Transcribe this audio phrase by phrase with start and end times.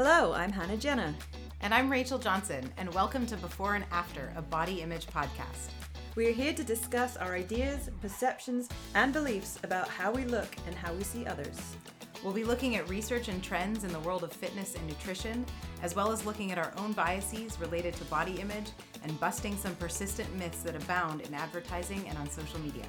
[0.00, 1.12] Hello, I'm Hannah Jenna.
[1.60, 5.70] And I'm Rachel Johnson, and welcome to Before and After, a body image podcast.
[6.14, 10.76] We are here to discuss our ideas, perceptions, and beliefs about how we look and
[10.76, 11.74] how we see others.
[12.22, 15.44] We'll be looking at research and trends in the world of fitness and nutrition,
[15.82, 18.70] as well as looking at our own biases related to body image
[19.02, 22.86] and busting some persistent myths that abound in advertising and on social media.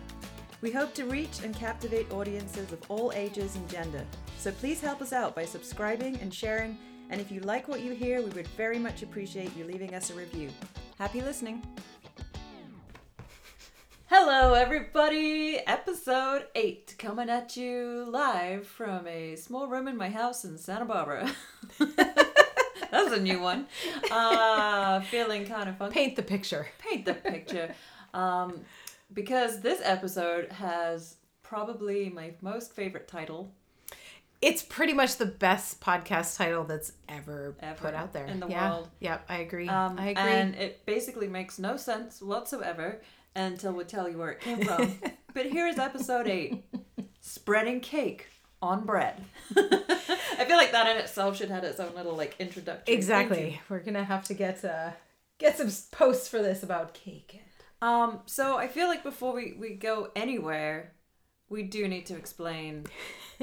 [0.61, 4.05] We hope to reach and captivate audiences of all ages and gender.
[4.37, 6.77] So please help us out by subscribing and sharing.
[7.09, 10.11] And if you like what you hear, we would very much appreciate you leaving us
[10.11, 10.49] a review.
[10.99, 11.63] Happy listening.
[14.05, 15.59] Hello, everybody!
[15.65, 20.85] Episode 8 coming at you live from a small room in my house in Santa
[20.85, 21.31] Barbara.
[21.79, 23.67] That's a new one.
[24.11, 25.93] Uh, feeling kind of funky.
[25.93, 26.67] Paint the picture.
[26.77, 27.73] Paint the picture.
[28.13, 28.61] Um,
[29.13, 33.51] because this episode has probably my most favorite title
[34.41, 38.47] It's pretty much the best podcast title that's ever, Ever put out there in the
[38.47, 38.71] yeah.
[38.71, 38.89] world.
[39.01, 39.67] Yep, I agree.
[39.67, 40.23] Um, I agree.
[40.23, 43.01] And it basically makes no sense whatsoever
[43.35, 44.97] until we tell you where it came from.
[45.33, 46.63] but here is episode eight
[47.19, 48.27] Spreading Cake
[48.61, 49.21] on Bread.
[49.57, 52.93] I feel like that in itself should have its own little like introduction.
[52.93, 53.59] exactly.
[53.67, 54.91] We're gonna have to get uh,
[55.37, 57.41] get some posts for this about cake.
[57.81, 60.93] Um, so I feel like before we, we go anywhere,
[61.49, 62.85] we do need to explain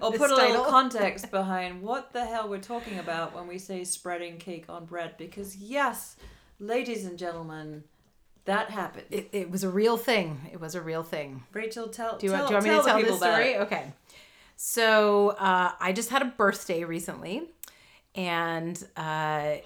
[0.00, 3.84] or put a little context behind what the hell we're talking about when we say
[3.84, 5.14] spreading cake on bread.
[5.18, 6.16] Because yes,
[6.58, 7.84] ladies and gentlemen,
[8.44, 9.06] that happened.
[9.10, 10.48] It, it was a real thing.
[10.52, 11.44] It was a real thing.
[11.52, 13.56] Rachel, tell Do you, tell, want, do you want me to tell people this story?
[13.58, 13.92] Okay.
[14.56, 17.44] So uh, I just had a birthday recently,
[18.14, 19.56] and uh,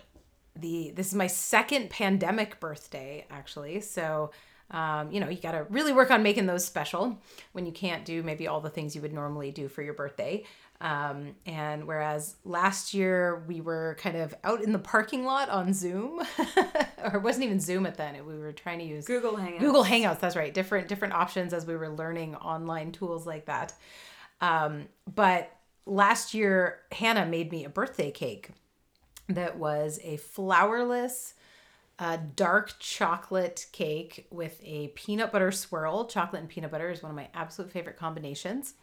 [0.56, 3.80] the this is my second pandemic birthday actually.
[3.80, 4.30] So
[4.74, 7.16] um, you know you got to really work on making those special
[7.52, 10.44] when you can't do maybe all the things you would normally do for your birthday.
[10.80, 15.72] Um, and whereas last year we were kind of out in the parking lot on
[15.72, 16.20] Zoom,
[17.04, 18.14] or it wasn't even Zoom at then.
[18.26, 19.60] We were trying to use Google Hangouts.
[19.60, 20.52] Google Hangouts, that's right.
[20.52, 23.72] Different different options as we were learning online tools like that.
[24.40, 25.56] Um, but
[25.86, 28.50] last year, Hannah made me a birthday cake
[29.28, 31.33] that was a flourless,
[31.98, 36.06] uh, dark chocolate cake with a peanut butter swirl.
[36.06, 38.74] Chocolate and peanut butter is one of my absolute favorite combinations.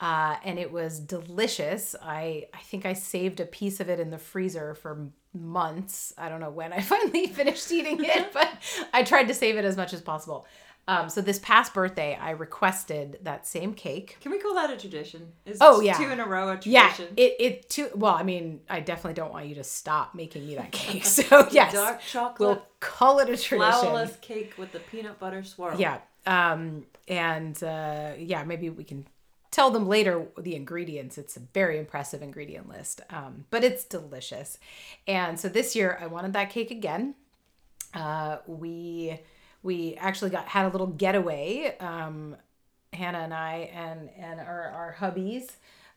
[0.00, 1.94] Uh, and it was delicious.
[2.02, 6.12] I I think I saved a piece of it in the freezer for months.
[6.18, 8.50] I don't know when I finally finished eating it, but
[8.92, 10.46] I tried to save it as much as possible.
[10.88, 14.18] Um, so this past birthday, I requested that same cake.
[14.20, 15.32] Can we call that a tradition?
[15.44, 15.94] Is Oh, yeah.
[15.98, 17.08] two in a row a tradition?
[17.16, 17.90] Yeah, it it too.
[17.94, 21.04] Well, I mean, I definitely don't want you to stop making me that cake.
[21.16, 23.58] So yes, Dark chocolate, we'll call it a tradition.
[23.58, 25.78] flourless cake with the peanut butter swirl.
[25.80, 25.98] Yeah.
[26.24, 29.06] Um, and uh, yeah, maybe we can
[29.50, 31.18] tell them later the ingredients.
[31.18, 34.58] It's a very impressive ingredient list, um, but it's delicious.
[35.08, 37.14] And so this year I wanted that cake again.
[37.94, 39.18] Uh, we
[39.66, 41.76] we actually got had a little getaway.
[41.80, 42.36] Um,
[42.92, 45.50] Hannah and I and and our, our hubbies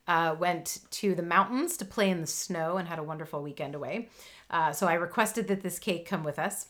[0.08, 3.76] uh, went to the mountains to play in the snow and had a wonderful weekend
[3.76, 4.10] away.
[4.50, 6.68] Uh, so I requested that this cake come with us.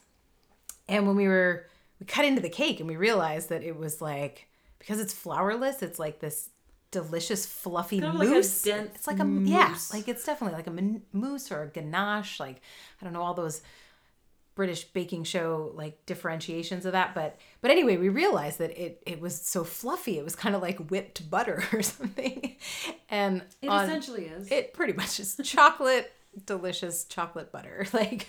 [0.90, 1.66] And when we were
[2.00, 5.82] we cut into the cake and we realized that it was like because it's flourless,
[5.82, 6.50] it's like this
[6.92, 8.64] delicious fluffy Kind of like a mousse.
[8.64, 12.40] dense it's like a yeah, like it's definitely like a mousse or a ganache.
[12.40, 12.62] Like
[13.02, 13.62] I don't know all those
[14.60, 19.22] British baking show like differentiations of that, but but anyway, we realized that it it
[19.22, 20.18] was so fluffy.
[20.20, 22.58] It was kind of like whipped butter or something,
[23.10, 24.52] and It on- essentially is.
[24.52, 26.12] it pretty much is chocolate,
[26.46, 27.88] delicious chocolate butter.
[27.94, 28.28] Like,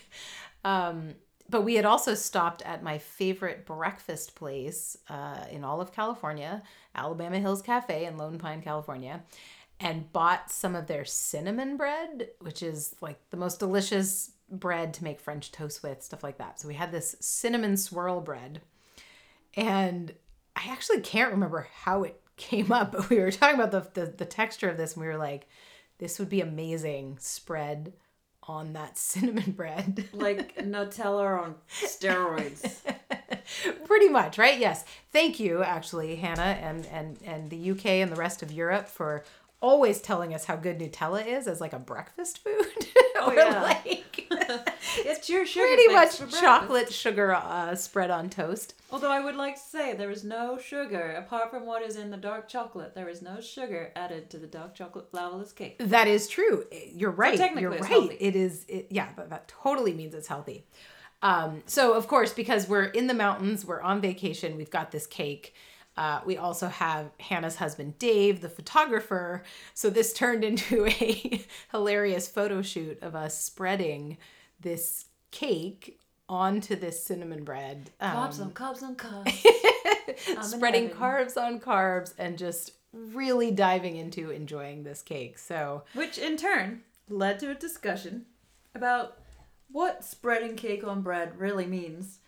[0.65, 1.15] um,
[1.49, 6.63] but we had also stopped at my favorite breakfast place uh, in all of California,
[6.95, 9.25] Alabama Hills Cafe in Lone Pine, California,
[9.81, 15.05] and bought some of their cinnamon bread, which is like the most delicious bread to
[15.05, 16.61] make French toast with, stuff like that.
[16.61, 18.61] So we had this cinnamon swirl bread
[19.55, 20.13] and
[20.57, 24.11] I actually can't remember how it came up, but we were talking about the, the,
[24.11, 25.47] the texture of this and we were like,
[25.99, 27.93] this would be amazing spread
[28.45, 30.09] on that cinnamon bread.
[30.13, 32.79] like Nutella on steroids.
[33.85, 34.59] Pretty much, right?
[34.59, 34.85] Yes.
[35.13, 39.25] Thank you, actually, Hannah and, and, and the UK and the rest of Europe for
[39.61, 42.67] always telling us how good Nutella is as like a breakfast food.
[43.27, 43.63] or yeah.
[43.63, 44.27] like
[44.99, 46.41] It's your sugar pretty much breakfast.
[46.41, 48.75] chocolate sugar uh, spread on toast.
[48.91, 52.11] Although I would like to say there is no sugar apart from what is in
[52.11, 52.95] the dark chocolate.
[52.95, 55.77] There is no sugar added to the dark chocolate flourless cake.
[55.79, 56.65] That is true.
[56.93, 57.37] You're right.
[57.37, 57.85] technically You're right.
[57.85, 58.17] healthy.
[58.19, 58.65] It is.
[58.69, 60.65] It, yeah, that, that totally means it's healthy.
[61.23, 64.57] Um, so of course, because we're in the mountains, we're on vacation.
[64.57, 65.55] We've got this cake.
[66.01, 69.43] Uh, we also have Hannah's husband, Dave, the photographer.
[69.75, 74.17] So this turned into a hilarious photo shoot of us spreading
[74.59, 77.91] this cake onto this cinnamon bread.
[78.01, 80.43] Carbs Um, on carbs on carbs.
[80.43, 85.39] spreading carbs on carbs and just really diving into enjoying this cake.
[85.39, 86.81] So, Which in turn
[87.11, 88.25] led to a discussion
[88.75, 89.19] about
[89.71, 92.20] what spreading cake on bread really means.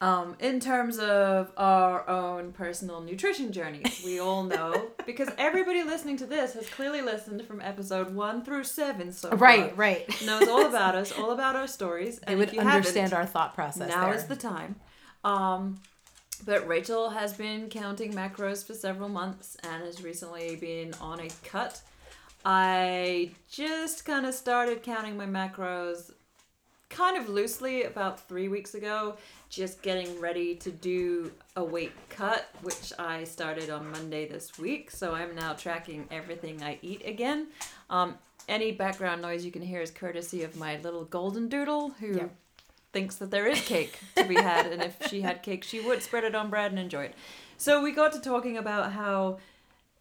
[0.00, 6.16] Um, in terms of our own personal nutrition journeys, we all know because everybody listening
[6.18, 10.06] to this has clearly listened from episode one through seven so right, right.
[10.24, 12.18] knows all about us, all about our stories.
[12.18, 13.88] They and would if you understand our thought process.
[13.88, 14.14] now there.
[14.14, 14.76] is the time.
[15.22, 15.80] Um,
[16.44, 21.28] but Rachel has been counting macros for several months and has recently been on a
[21.44, 21.80] cut.
[22.44, 26.10] I just kind of started counting my macros
[26.90, 29.16] kind of loosely about three weeks ago,
[29.48, 34.90] just getting ready to do a weight cut, which I started on Monday this week.
[34.90, 37.48] So I'm now tracking everything I eat again.
[37.90, 38.16] Um,
[38.48, 42.28] any background noise you can hear is courtesy of my little golden doodle who Yeah.
[42.92, 46.02] thinks that there is cake to be had, and if she had cake, she would
[46.02, 47.14] spread it on bread and enjoy it.
[47.56, 49.38] So we got to talking about how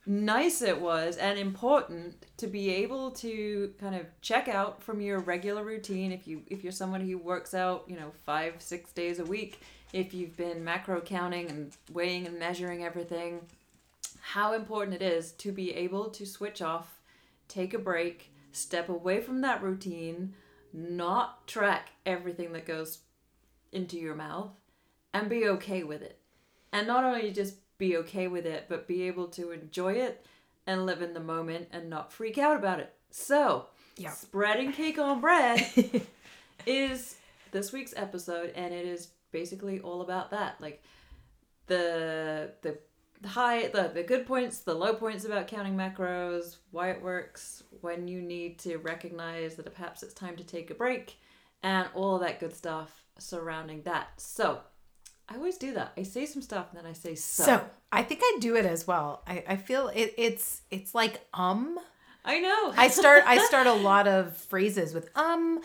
[0.06, 5.20] nice it was and important to be able to kind of check out from your
[5.20, 6.12] regular routine.
[6.12, 9.62] If you if you're someone who works out you know five six days a week
[9.94, 13.42] if you've been macro counting and weighing and measuring everything
[14.22, 17.00] how important it is to be able to switch off
[17.48, 20.34] take a break step away from that routine
[20.74, 23.00] not track everything that goes
[23.72, 24.52] into your mouth
[25.14, 26.20] and be okay with it.
[26.72, 27.56] And not only just
[27.88, 30.26] be okay with it, but be able to enjoy it
[30.66, 32.94] and live in the moment and not freak out about it.
[33.12, 34.12] So, Yeah.
[34.12, 35.66] spreading cake on bread
[36.66, 37.18] is
[37.52, 40.62] this week's episode, and it is basically all about that.
[40.62, 40.82] Like
[41.68, 42.78] the the
[43.28, 48.08] high, the the good points, the low points about counting macros, why it works, when
[48.08, 51.18] you need to recognize that perhaps it's time to take a break,
[51.62, 54.08] and all that good stuff surrounding that.
[54.18, 54.62] So,
[55.34, 55.94] I always do that.
[55.98, 57.44] I say some stuff and then I say so.
[57.44, 59.24] So I think I do it as well.
[59.26, 61.80] I, I feel it, it's it's like um.
[62.26, 62.74] I know.
[62.78, 65.60] I start I start a lot of phrases with um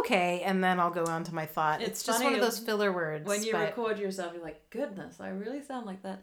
[0.00, 1.80] okay, and then I'll go on to my thought.
[1.80, 3.26] It's, It's just one of those filler words.
[3.26, 6.22] when you but- record yourself, you're like, goodness, I really sound like that.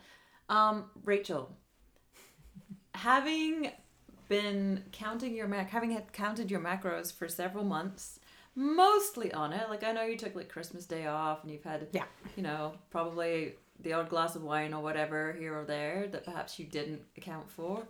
[0.50, 1.56] Um, Rachel,
[2.94, 3.72] having
[4.30, 8.20] been counting your mac, having had counted your macros for several months,
[8.56, 9.70] mostly on it.
[9.70, 12.06] Like I know you took like Christmas Day off, and you've had, Yeah.
[12.36, 16.60] you know, probably the odd glass of wine or whatever here or there that perhaps
[16.60, 17.84] you didn't account for.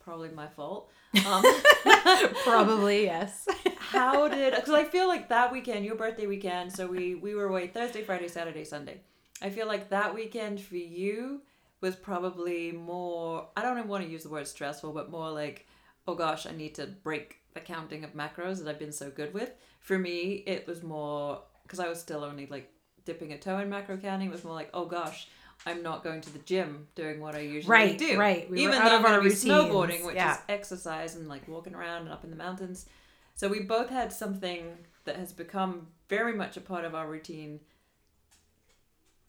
[0.00, 0.90] Probably my fault.
[1.26, 1.42] Um,
[2.44, 3.46] probably yes.
[3.78, 7.44] how did because i feel like that weekend your birthday weekend so we we were
[7.44, 9.00] away thursday friday saturday sunday
[9.40, 11.40] i feel like that weekend for you
[11.80, 15.66] was probably more i don't even want to use the word stressful but more like
[16.06, 19.32] oh gosh i need to break the counting of macros that i've been so good
[19.32, 22.70] with for me it was more because i was still only like
[23.04, 25.28] dipping a toe in macro counting it was more like oh gosh
[25.66, 28.50] i'm not going to the gym doing what i usually Right, do right.
[28.50, 30.34] We even out though of i'm going our to be routines, snowboarding which yeah.
[30.34, 32.86] is exercise and like walking around and up in the mountains
[33.34, 37.60] so we both had something that has become very much a part of our routine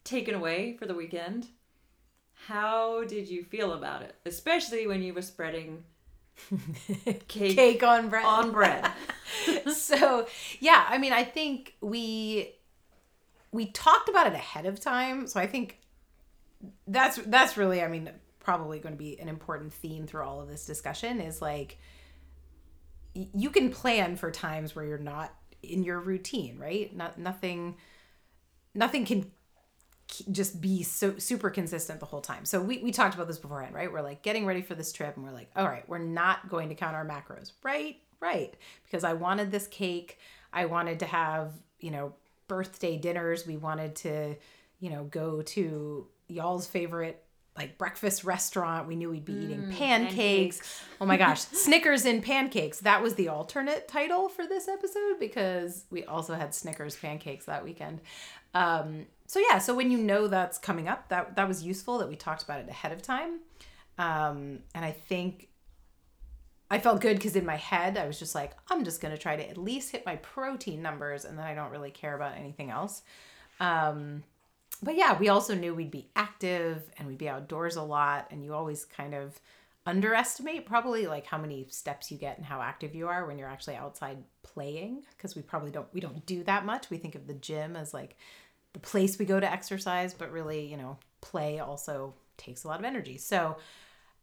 [0.04, 1.48] taken away for the weekend.
[2.46, 4.14] How did you feel about it?
[4.24, 5.84] Especially when you were spreading
[7.28, 8.24] cake, Cake on bread.
[8.24, 8.90] on bread.
[9.72, 10.26] so
[10.60, 12.52] yeah, I mean, I think we
[13.52, 15.78] we talked about it ahead of time, so I think
[16.86, 20.48] that's that's really, I mean, probably going to be an important theme through all of
[20.48, 21.78] this discussion is like
[23.14, 26.94] y- you can plan for times where you're not in your routine, right?
[26.94, 27.76] Not nothing
[28.74, 29.30] nothing can
[30.30, 32.44] just be so super consistent the whole time.
[32.44, 33.92] So we, we talked about this beforehand, right?
[33.92, 36.68] We're like getting ready for this trip and we're like, all right, we're not going
[36.68, 37.52] to count our macros.
[37.62, 38.54] Right, right.
[38.84, 40.18] Because I wanted this cake.
[40.52, 42.14] I wanted to have, you know,
[42.48, 43.46] birthday dinners.
[43.46, 44.36] We wanted to,
[44.78, 47.22] you know, go to y'all's favorite
[47.56, 48.86] like breakfast restaurant.
[48.86, 50.82] We knew we'd be eating pancakes.
[51.00, 52.80] Oh my gosh, Snickers and pancakes.
[52.80, 57.64] That was the alternate title for this episode because we also had Snickers pancakes that
[57.64, 58.00] weekend.
[58.54, 62.08] Um, so yeah, so when you know that's coming up, that that was useful that
[62.08, 63.40] we talked about it ahead of time.
[63.98, 65.48] Um, and I think
[66.70, 69.36] I felt good because in my head I was just like, I'm just gonna try
[69.36, 72.70] to at least hit my protein numbers, and then I don't really care about anything
[72.70, 73.02] else.
[73.60, 74.22] Um,
[74.82, 78.44] but yeah, we also knew we'd be active and we'd be outdoors a lot, and
[78.44, 79.40] you always kind of
[79.86, 83.48] underestimate probably like how many steps you get and how active you are when you're
[83.48, 86.90] actually outside playing because we probably don't we don't do that much.
[86.90, 88.16] We think of the gym as like
[88.82, 92.84] place we go to exercise, but really, you know, play also takes a lot of
[92.84, 93.18] energy.
[93.18, 93.56] So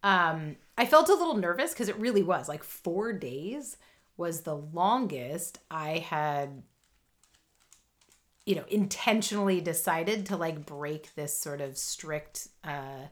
[0.02, 3.76] um, I felt a little nervous because it really was like four days
[4.16, 6.62] was the longest I had,
[8.46, 13.08] you know, intentionally decided to like break this sort of strict, uh,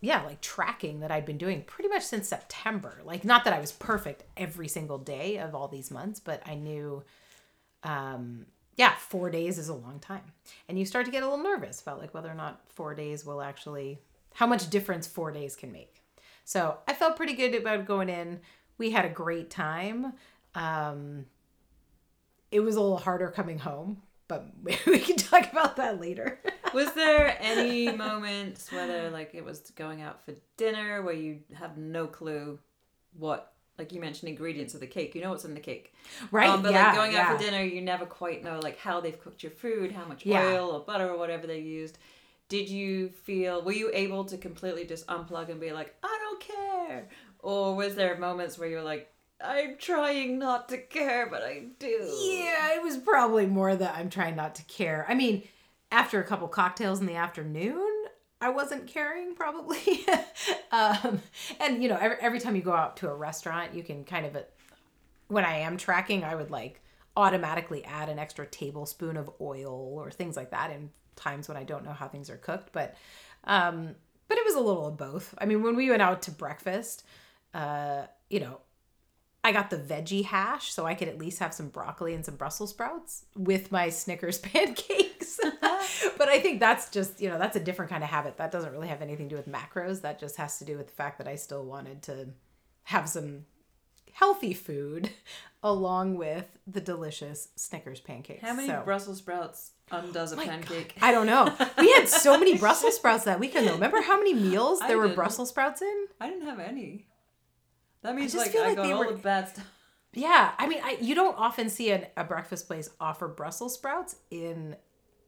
[0.00, 3.00] yeah, like tracking that I'd been doing pretty much since September.
[3.04, 6.54] Like, not that I was perfect every single day of all these months, but I
[6.54, 7.04] knew,
[7.82, 10.32] um, yeah, four days is a long time.
[10.68, 13.24] And you start to get a little nervous about like whether or not four days
[13.24, 13.98] will actually,
[14.34, 16.02] how much difference four days can make.
[16.44, 18.40] So I felt pretty good about going in.
[18.78, 20.12] We had a great time.
[20.54, 21.26] Um,
[22.50, 24.46] it was a little harder coming home, but
[24.86, 26.40] we can talk about that later.
[26.74, 31.78] was there any moments, whether like it was going out for dinner, where you have
[31.78, 32.58] no clue
[33.18, 35.14] what, like you mentioned, ingredients of the cake?
[35.14, 35.94] You know what's in the cake,
[36.30, 36.48] Right.
[36.48, 37.28] Um, but yeah, like going yeah.
[37.30, 40.24] out for dinner, you never quite know like how they've cooked your food, how much
[40.26, 40.42] Yeah.
[40.44, 41.98] oil or butter or whatever they used.
[42.48, 43.62] Did you feel?
[43.62, 47.08] Were you able to completely just unplug and be like, I don't care,
[47.40, 49.12] or was there moments where you're like,
[49.44, 51.86] I'm trying not to care, but I do.
[51.86, 55.04] Yeah, it was probably more that I'm trying not to care.
[55.08, 55.42] I mean,
[55.92, 57.85] after a couple cocktails in the afternoon,
[58.40, 60.04] I wasn't caring probably.
[60.72, 61.20] um,
[61.60, 64.26] and you know, every, every time you go out to a restaurant, you can kind
[64.26, 64.42] of, uh,
[65.28, 66.80] when I am tracking, I would like
[67.16, 71.64] automatically add an extra tablespoon of oil or things like that in times when I
[71.64, 72.70] don't know how things are cooked.
[72.72, 72.94] But,
[73.44, 73.94] um,
[74.28, 75.34] but it was a little of both.
[75.38, 77.04] I mean, when we went out to breakfast,
[77.54, 78.60] uh, you know,
[79.46, 82.34] I got the veggie hash so I could at least have some broccoli and some
[82.34, 85.38] Brussels sprouts with my Snickers pancakes.
[86.18, 88.38] but I think that's just, you know, that's a different kind of habit.
[88.38, 90.00] That doesn't really have anything to do with macros.
[90.00, 92.30] That just has to do with the fact that I still wanted to
[92.84, 93.44] have some
[94.12, 95.10] healthy food
[95.62, 98.42] along with the delicious Snickers pancakes.
[98.42, 100.96] How many So- Brussels sprouts undoes a pancake?
[101.00, 101.54] I don't know.
[101.78, 103.74] We had so many Brussels sprouts that weekend though.
[103.74, 105.14] Remember how many meals I there were didn't.
[105.16, 106.06] Brussels sprouts in?
[106.20, 107.06] I didn't have any.
[108.02, 109.66] That means just like I like got all were- the bad stuff.
[110.12, 114.16] Yeah, I mean, I, you don't often see an, a breakfast place offer Brussels sprouts
[114.30, 114.74] in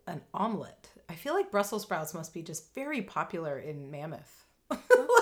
[0.06, 0.88] an omelet.
[1.10, 4.44] I feel like Brussels sprouts must be just very popular in Mammoth.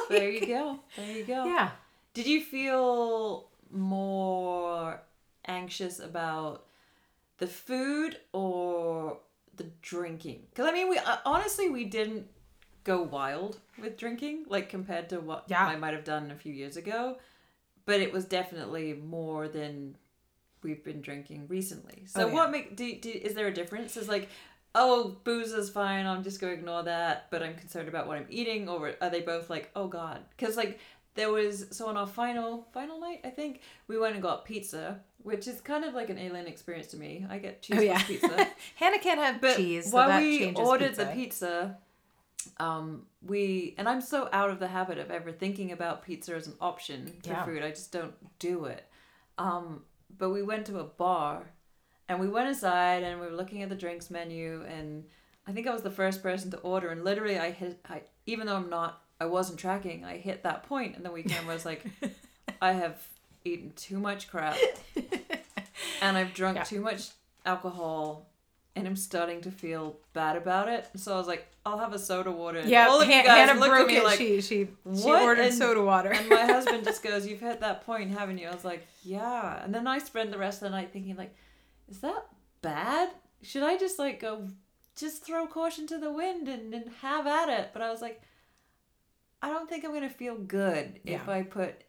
[0.08, 0.78] There you go.
[0.96, 1.46] There you go.
[1.46, 1.70] Yeah.
[2.14, 5.00] Did you feel more
[5.46, 6.64] anxious about
[7.38, 9.18] the food or
[9.56, 10.42] the drinking?
[10.50, 12.28] Because I mean, we uh, honestly we didn't
[12.84, 15.66] go wild with drinking, like compared to what Yeah.
[15.66, 17.16] I might have done a few years ago.
[17.86, 19.96] But it was definitely more than
[20.62, 22.04] we've been drinking recently.
[22.06, 22.34] So Oh, yeah.
[22.34, 23.96] what make do, do is there a difference?
[23.96, 24.28] Is like
[24.78, 28.18] oh booze is fine i'm just going to ignore that but i'm concerned about what
[28.18, 30.78] i'm eating or are they both like oh god because like
[31.14, 35.00] there was so on our final final night i think we went and got pizza
[35.22, 38.02] which is kind of like an alien experience to me i get cheese Oh yeah.
[38.02, 41.04] pizza Hannah can't have but cheese, so while we ordered pizza.
[41.06, 41.78] the pizza
[42.58, 46.46] um we and i'm so out of the habit of ever thinking about pizza as
[46.46, 47.44] an option for Yeah.
[47.44, 48.86] food i just don't do it
[49.38, 49.82] um
[50.18, 51.50] but we went to a bar
[52.08, 55.04] and we went inside and we were looking at the drinks menu and
[55.46, 58.46] i think i was the first person to order and literally i hit i even
[58.46, 61.64] though i'm not i wasn't tracking i hit that point and the weekend I was
[61.64, 61.84] like
[62.62, 63.02] i have
[63.44, 64.56] eaten too much crap
[66.02, 66.62] and i've drunk Yeah.
[66.64, 67.08] too much
[67.44, 68.26] alcohol
[68.76, 71.98] and i'm starting to feel bad about it so i was like i'll have a
[71.98, 74.04] soda water and Yeah, all of Han- you guys Hannah looked broke at me it.
[74.04, 76.10] like she she she "What?" ordered And- soda water.
[76.12, 79.62] and my husband just goes, "You've hit that point, haven't you?" I was like, "Yeah."
[79.64, 81.34] And then I spent the rest of the night thinking, like,
[81.88, 82.24] "Is that
[82.62, 83.08] bad?
[83.42, 84.46] Should I just like go,
[84.94, 88.20] just throw caution to the wind and, and have at it?" But I was like,
[89.42, 91.82] I don't think I'm gonna feel good if I put.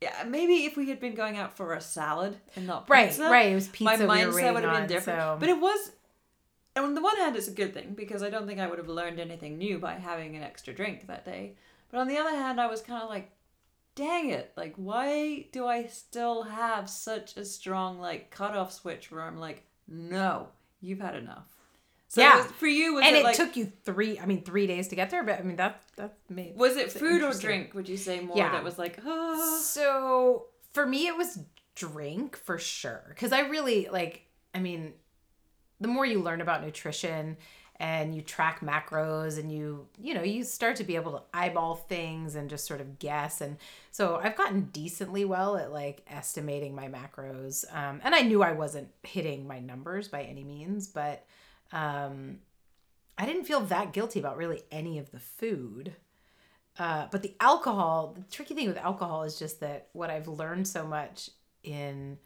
[0.00, 3.24] Yeah, maybe if we had been going out for a salad and not right, pizza,
[3.30, 3.50] right.
[3.50, 4.06] It was pizza.
[4.06, 5.20] my mindset would have been different.
[5.20, 5.90] so- But it was,
[6.76, 8.78] and on the one hand, it's a good thing because I don't think I would
[8.78, 11.56] have learned anything new by having an extra drink that day.
[11.90, 13.30] But on the other hand, I was kind of like,
[13.94, 19.22] dang it, like why do I still have such a strong like cutoff switch where
[19.22, 20.48] I'm like, no,
[20.80, 21.46] you've had enough.
[22.08, 22.36] So Yeah.
[22.36, 24.18] was, for you, was and it, it like, took you three.
[24.18, 25.24] I mean, three days to get there.
[25.24, 27.74] But I mean, that that made was it food or drink?
[27.74, 28.52] Would you say more Yeah.
[28.52, 31.38] that was like, ah, So for me, it was
[31.74, 33.04] drink for sure.
[33.08, 34.94] Because I really like, I mean,
[35.80, 37.36] the more you learn about nutrition
[37.78, 41.74] and you track macros and you, you know, you start to be able to eyeball
[41.74, 43.42] things and just sort of guess.
[43.42, 43.58] And
[43.90, 47.64] so I've gotten decently well at like estimating my macros.
[47.74, 51.26] Um, and I knew I wasn't hitting my numbers by any means, but
[51.72, 52.38] um,
[53.18, 55.94] I didn't feel that guilty about really any of the food.
[56.78, 60.68] Uh, but the alcohol, the tricky thing with alcohol is just that what I've learned
[60.68, 61.30] so much
[61.62, 62.18] in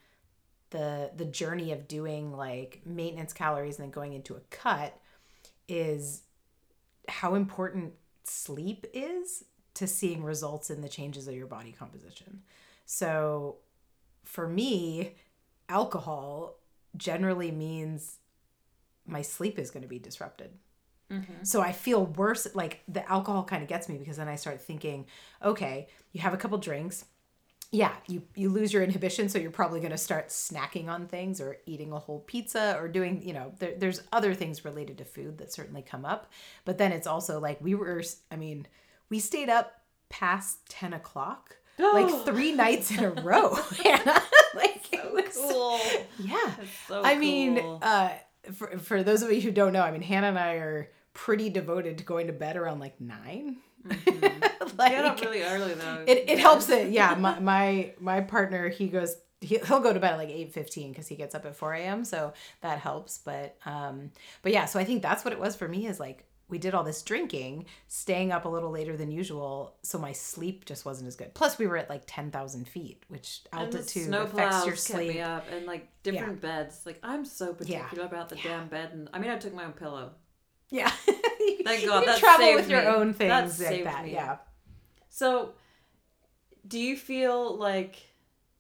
[0.71, 4.99] the the journey of doing like maintenance calories and then going into a cut
[5.69, 6.23] is
[7.09, 7.93] how important
[8.25, 12.43] sleep is to seeing results in the changes of your body composition.
[12.87, 13.57] So
[14.25, 15.15] for me,
[15.69, 16.57] alcohol
[16.97, 18.19] generally means
[19.07, 20.50] my sleep is going to be disrupted.
[21.11, 21.43] Mm-hmm.
[21.43, 22.47] So I feel worse.
[22.55, 25.07] Like the alcohol kind of gets me because then I start thinking,
[25.43, 27.05] okay, you have a couple drinks.
[27.73, 29.29] Yeah, you, you lose your inhibition.
[29.29, 32.89] So you're probably going to start snacking on things or eating a whole pizza or
[32.89, 36.33] doing, you know, there, there's other things related to food that certainly come up.
[36.65, 38.67] But then it's also like we were, I mean,
[39.09, 43.55] we stayed up past 10 o'clock like three nights in a row.
[43.85, 44.21] Hannah.
[44.57, 45.79] like it was, Cool.
[46.19, 46.57] yeah.
[46.89, 48.11] so I mean, uh,
[48.53, 51.50] for, for those of you who don't know, I mean, Hannah and I are pretty
[51.50, 53.57] devoted to going to bed around like 9
[54.81, 56.05] like, Get up really early though.
[56.07, 56.91] it, it helps it.
[56.91, 57.15] Yeah.
[57.15, 61.07] My, my, my partner, he goes, he, he'll go to bed at like 8.15 because
[61.09, 62.05] he gets up at 4 a.m.
[62.05, 62.33] So
[62.63, 63.19] that helps.
[63.19, 64.11] But, um,
[64.43, 66.75] but yeah, so I think that's what it was for me is like, we did
[66.75, 71.07] all this drinking, staying up a little later than usual, so my sleep just wasn't
[71.07, 71.33] as good.
[71.33, 75.21] Plus, we were at like ten thousand feet, which altitude affects your kept me sleep.
[75.25, 76.81] up and like different beds.
[76.85, 77.83] Like I'm so Yeah.
[77.85, 78.43] particular about the Yeah.
[78.43, 80.11] damn bed, and I mean I took my own pillow.
[80.71, 80.89] Yeah.
[81.65, 82.87] Thank God, can that travel with your me.
[82.89, 83.17] own That
[83.49, 84.05] things like saved that.
[84.05, 84.13] me.
[84.15, 84.39] Yeah.
[85.11, 85.55] So,
[86.67, 87.97] do you feel like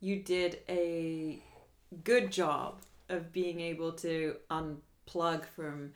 [0.00, 1.42] you did a
[2.02, 5.92] good job of being able to unplug from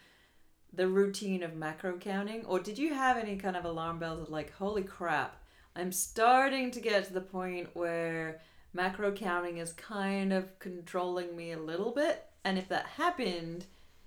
[0.72, 4.30] the routine of macro counting, or did you have any kind of alarm bells of
[4.30, 5.42] like, holy crap,
[5.74, 8.40] I'm starting to get to the point where
[8.72, 12.26] macro counting is kind of controlling me a little bit?
[12.44, 13.66] And if that happened,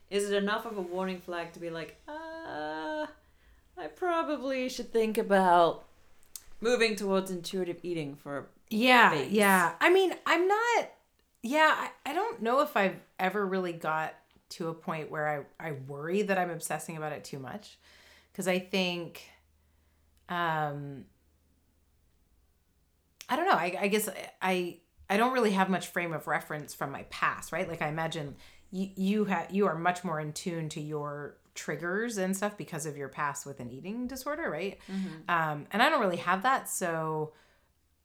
[0.10, 3.10] is it enough of a warning flag to be like, ah,
[3.78, 5.87] I probably should think about
[6.62, 9.32] moving towards intuitive eating for Yeah, Base.
[9.32, 9.74] yeah.
[9.80, 10.90] I mean, I'm not.
[11.44, 14.14] Yeah, I, I don't know if I've ever really got
[14.50, 17.78] to a point where I I worry that I'm obsessing about it too much,
[18.32, 19.30] because I think,
[20.30, 21.06] um,
[23.30, 23.52] I don't know.
[23.54, 24.10] I I guess
[24.42, 24.78] I
[25.10, 27.68] I don't really have much frame of reference from my past, right?
[27.70, 28.36] Like I imagine
[28.72, 32.86] you you have you are much more in tune to your triggers and stuff because
[32.86, 34.78] of your past with an eating disorder, right?
[35.28, 37.34] Um, and I don't really have that, so.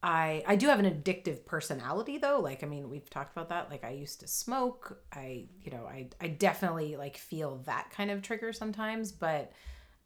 [0.05, 2.41] I I do have an addictive personality though.
[2.41, 3.71] Like I mean, we've talked about that.
[3.71, 4.99] Like I used to smoke.
[5.13, 9.53] I you know, I I definitely like feel that kind of trigger sometimes, but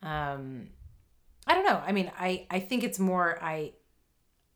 [0.03, 0.69] um
[1.47, 1.81] I don't know.
[1.87, 3.73] I mean, I I think it's more I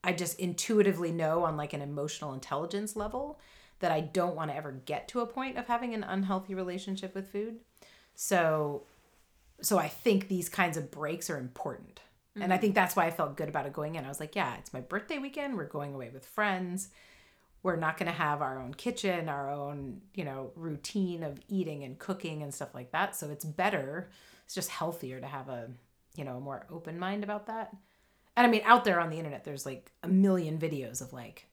[0.04, 3.40] I just intuitively know on like an emotional intelligence level
[3.78, 7.14] that I don't want to ever get to a point of having an unhealthy relationship
[7.14, 7.60] with food.
[8.22, 8.82] So
[9.62, 12.00] so I think these kinds of breaks are important.
[12.34, 12.60] And I mm-hmm.
[12.60, 14.04] think that's why I felt good about it going in.
[14.04, 15.56] I was like, yeah, it's my birthday weekend.
[15.56, 16.90] We're going away with friends.
[17.62, 21.82] We're not going to have our own kitchen, our own, you know, routine of eating
[21.82, 23.16] and cooking and stuff like that.
[23.16, 24.10] So it's better.
[24.44, 25.68] It's just healthier to have a,
[26.16, 27.74] you know, a more open mind about that.
[28.36, 31.46] And I mean, out there on the internet, there's like a million videos of like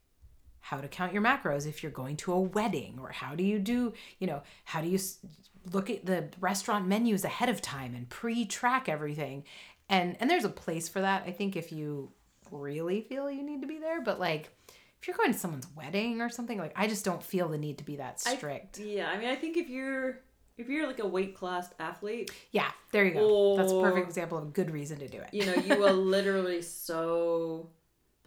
[0.70, 3.58] how to count your macros if you're going to a wedding or how do you
[3.58, 5.00] do, you know, how do you
[5.72, 9.46] look at the restaurant menus ahead of time and pre-track everything.
[9.88, 11.24] And and there's a place for that.
[11.26, 12.12] I think if you
[12.52, 14.50] really feel you need to be there, but like
[15.02, 17.78] if you're going to someone's wedding or something, like I just don't feel the need
[17.78, 18.80] to be that I- strict.
[18.80, 20.20] Yeah, I mean, I think if you're
[20.58, 23.56] if you're like a weight class athlete, yeah, there you go.
[23.56, 25.30] That's a perfect example of a good reason to do it.
[25.32, 27.70] you know, you are literally so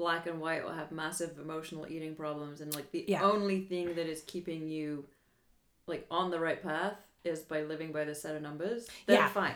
[0.00, 3.22] black and white or have massive emotional eating problems, and like the Yeah.
[3.22, 5.04] only thing that is keeping you
[5.86, 8.88] like on the right path is by living by the set of numbers.
[9.06, 9.28] Then Yeah.
[9.28, 9.54] fine.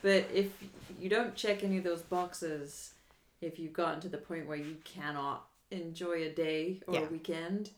[0.00, 0.50] But if
[0.98, 2.94] you don't check any of those boxes,
[3.42, 7.00] if you've gotten to the point where you cannot enjoy a day or Yeah.
[7.06, 7.70] a weekend,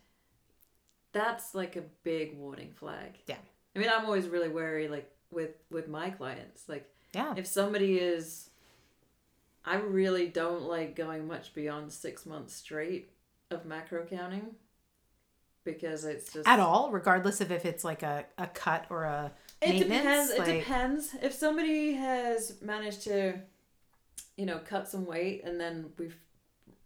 [1.12, 3.18] that's like a big warning flag.
[3.26, 3.38] Yeah.
[3.74, 7.34] I mean, I'm always really wary, like with with my clients, like Yeah.
[7.36, 8.50] if somebody is
[9.64, 13.10] i really don't like going much beyond six months straight
[13.50, 14.54] of macro counting
[15.64, 19.32] because it's just At all, regardless of if it's like a, a cut or a
[19.62, 23.34] it depends it depends if somebody has managed to
[24.36, 26.16] you know cut some weight and then we've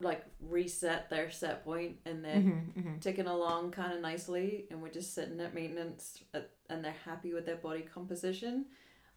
[0.00, 3.00] like reset their set point and they're Mhm, mhm.
[3.00, 7.32] ticking along kind of nicely and we're just sitting at maintenance at, and they're happy
[7.32, 8.66] with their body composition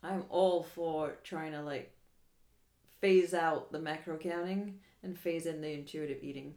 [0.01, 1.93] i'm all for trying to like
[3.01, 6.53] phase out the macro counting and phase in the intuitive eating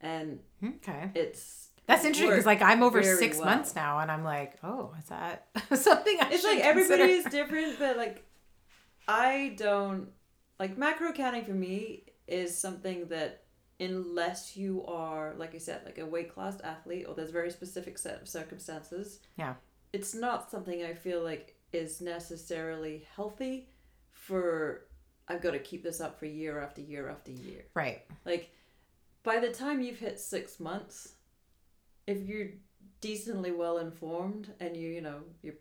[0.00, 1.10] and Okay.
[1.14, 3.46] it's That's interesting because like I'm over six well.
[3.46, 7.78] months now, and I'm like, oh, is that something I it's like everybody is different
[7.78, 8.24] but like
[9.08, 10.08] i don't
[10.60, 13.42] like macro counting for me is something that
[13.80, 17.50] unless you are like i said like a weight class athlete or there's a very
[17.50, 19.54] specific set of circumstances Yeah.
[19.92, 23.68] it's not something i feel like is necessarily healthy
[24.12, 24.82] for
[25.30, 27.64] I've got to keep this up for year after year after year.
[27.74, 28.02] Right.
[28.26, 28.50] Like
[29.22, 31.14] by the time you've hit six months,
[32.06, 32.48] if you're
[33.00, 35.54] decently well informed and you you know you're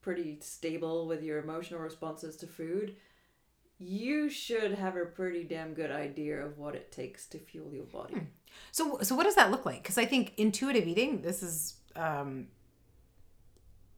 [0.00, 2.94] pretty stable with your emotional responses to food,
[3.78, 7.84] you should have a pretty damn good idea of what it takes to fuel your
[7.84, 8.14] body.
[8.14, 8.24] Hmm.
[8.70, 9.82] So so what does that look like?
[9.82, 11.22] Because I think intuitive eating.
[11.22, 12.46] This is um,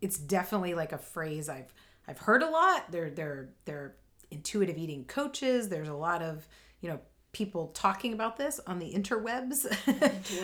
[0.01, 1.73] it's definitely like a phrase I've
[2.09, 2.91] I've heard a lot.
[2.91, 3.97] There there there
[4.31, 5.69] intuitive eating coaches.
[5.69, 6.47] There's a lot of
[6.81, 7.01] you know
[7.33, 9.67] people talking about this on the interwebs.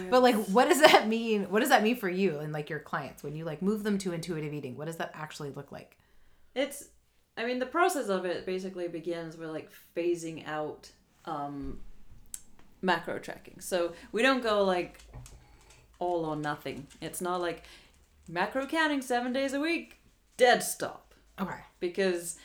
[0.10, 1.44] but like what does that mean?
[1.50, 3.98] What does that mean for you and like your clients when you like move them
[3.98, 4.76] to intuitive eating?
[4.76, 5.96] What does that actually look like?
[6.54, 6.88] It's
[7.36, 10.90] I mean the process of it basically begins with like phasing out
[11.24, 11.80] um
[12.82, 13.60] macro tracking.
[13.60, 15.00] So we don't go like
[15.98, 16.86] all or nothing.
[17.00, 17.64] It's not like
[18.28, 19.98] macro counting 7 days a week,
[20.36, 21.14] dead stop.
[21.40, 21.60] Okay.
[21.80, 22.36] Because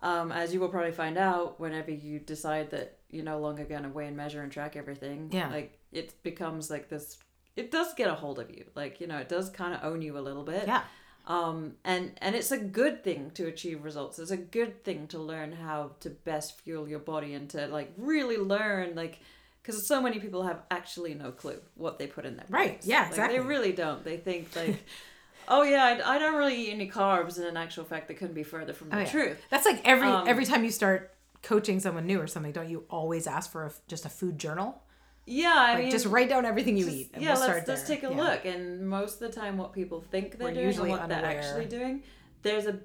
[0.00, 3.82] um, as you will probably find out whenever you decide that you're no longer going
[3.84, 5.48] to weigh and measure and track everything Yeah.
[5.50, 7.18] like it becomes like this
[7.56, 10.02] it does get a hold of you like you know it does kind of own
[10.02, 10.82] you a little bit Yeah.
[11.26, 15.18] um and and it's a good thing to achieve results it's a good thing to
[15.18, 19.20] learn how to best fuel your body and to like really learn like
[19.62, 22.86] because so many people have actually no clue what they put in their Right, bodies.
[22.86, 23.38] yeah, Like, exactly.
[23.38, 24.76] they really don't they think like
[25.48, 28.34] oh yeah I, I don't really eat any carbs and in actual fact that couldn't
[28.34, 29.04] be further from the Oh, yeah.
[29.06, 32.68] truth That's like every Um, every time you start coaching someone new or something, don't
[32.68, 34.82] you always ask for a, just a food journal?
[35.28, 37.10] yeah i Like mean just write down everything you just- eat.
[37.14, 38.22] And yeah, we'll let's let's take a Yeah.
[38.22, 38.44] look.
[38.44, 41.66] And most of the time, what people think they're We're doing and what they're actually
[41.66, 42.02] doing,
[42.42, 42.78] there's a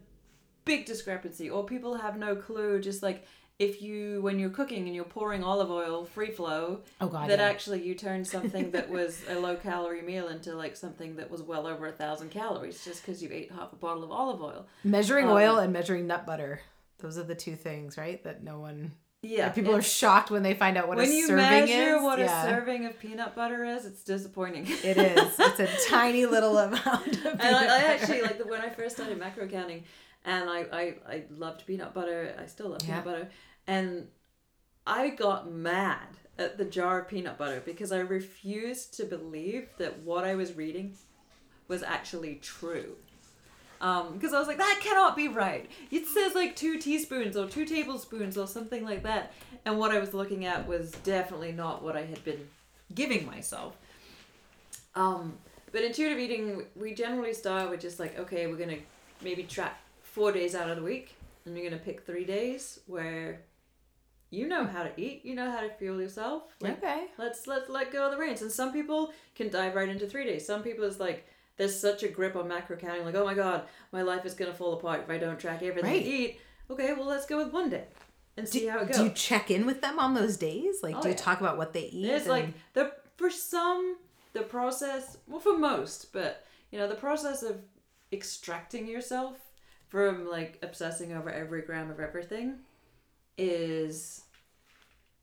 [0.66, 2.80] big discrepancy, or people have no clue.
[2.82, 3.26] Just like
[3.62, 7.30] if you, when you're cooking and you're pouring olive oil free flow, Oh god.
[7.30, 7.46] that yeah.
[7.46, 11.42] actually you turned something that was a low calorie meal into like something that was
[11.44, 14.66] well over a thousand calories just because you ate half a bottle of olive oil.
[14.84, 16.62] measuring um, oil and measuring nut butter.
[17.00, 18.24] Those are the two things, right?
[18.24, 18.94] That no one.
[19.24, 21.30] Yeah, that people are shocked when they find out what a service is.
[21.30, 22.02] when a you serving measure is.
[22.02, 22.44] what yeah.
[22.44, 24.66] a serving of peanut butter is, it's disappointing.
[24.68, 25.40] It is.
[25.40, 27.26] It's a tiny little amount of.
[27.26, 29.84] and I, I actually like when I first started macro counting,
[30.26, 32.34] and I, I I loved peanut butter.
[32.42, 33.30] I still love peanut butter,
[33.72, 34.08] and
[34.86, 40.00] I got mad at the jar of peanut butter because I refused to believe that
[40.00, 40.98] what I was reading
[41.70, 42.98] was actually true.
[43.80, 45.72] Um, because I was like, that cannot be right.
[45.90, 49.32] It says like two teaspoons or two tablespoons or something like that,
[49.64, 52.46] and what I was looking at was definitely not what I had been
[52.94, 53.78] giving myself.
[54.96, 55.38] Um,
[55.72, 58.80] but intuitive eating, we generally start with just like, okay, we're gonna
[59.24, 63.40] maybe track four days out of the week, and you're gonna pick three days where
[64.32, 66.44] you know how to eat, you know how to fuel yourself.
[66.62, 67.08] Like, Okay.
[67.20, 68.42] let's let's let go of the reins.
[68.42, 70.46] And some people can dive right into three days.
[70.48, 73.64] Some people is like there's such a grip on macro counting, like oh my god,
[73.92, 76.02] my life is gonna fall apart if I don't track everything Right.
[76.02, 76.40] I eat.
[76.72, 77.84] Okay, well let's go with one day
[78.38, 78.98] and see Do, how it goes.
[78.98, 80.82] do you check in with them on those days?
[80.82, 81.20] Like, Oh, do you yeah.
[81.22, 82.06] talk about what they eat?
[82.10, 83.98] It's like the for some
[84.34, 87.58] the process well for most, but you know the process of
[88.14, 89.38] extracting yourself
[89.90, 92.56] from like obsessing over every gram of everything
[93.38, 94.24] is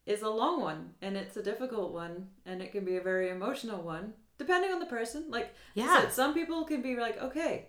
[0.07, 3.29] is a long one and it's a difficult one and it can be a very
[3.31, 5.25] emotional one depending on the person.
[5.29, 6.01] Like Yeah.
[6.03, 7.67] said, some people can be like, okay,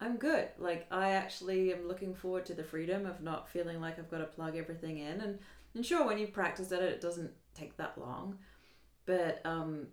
[0.00, 0.48] I'm good.
[0.58, 4.18] Like I actually am looking forward to the freedom of not feeling like I've got
[4.18, 5.20] to plug everything in.
[5.20, 5.38] And
[5.74, 8.38] and sure, when you practice at it, it doesn't take that long.
[9.06, 9.88] But um,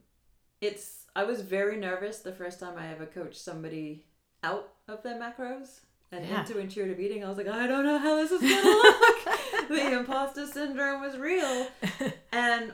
[0.61, 4.05] it's I was very nervous the first time I ever coached somebody
[4.43, 5.79] out of their macros
[6.11, 6.39] and Yeah.
[6.41, 7.23] into intuitive eating.
[7.25, 9.39] I was like, I don't know how this is gonna look.
[9.75, 11.67] the imposter syndrome was real.
[12.33, 12.71] And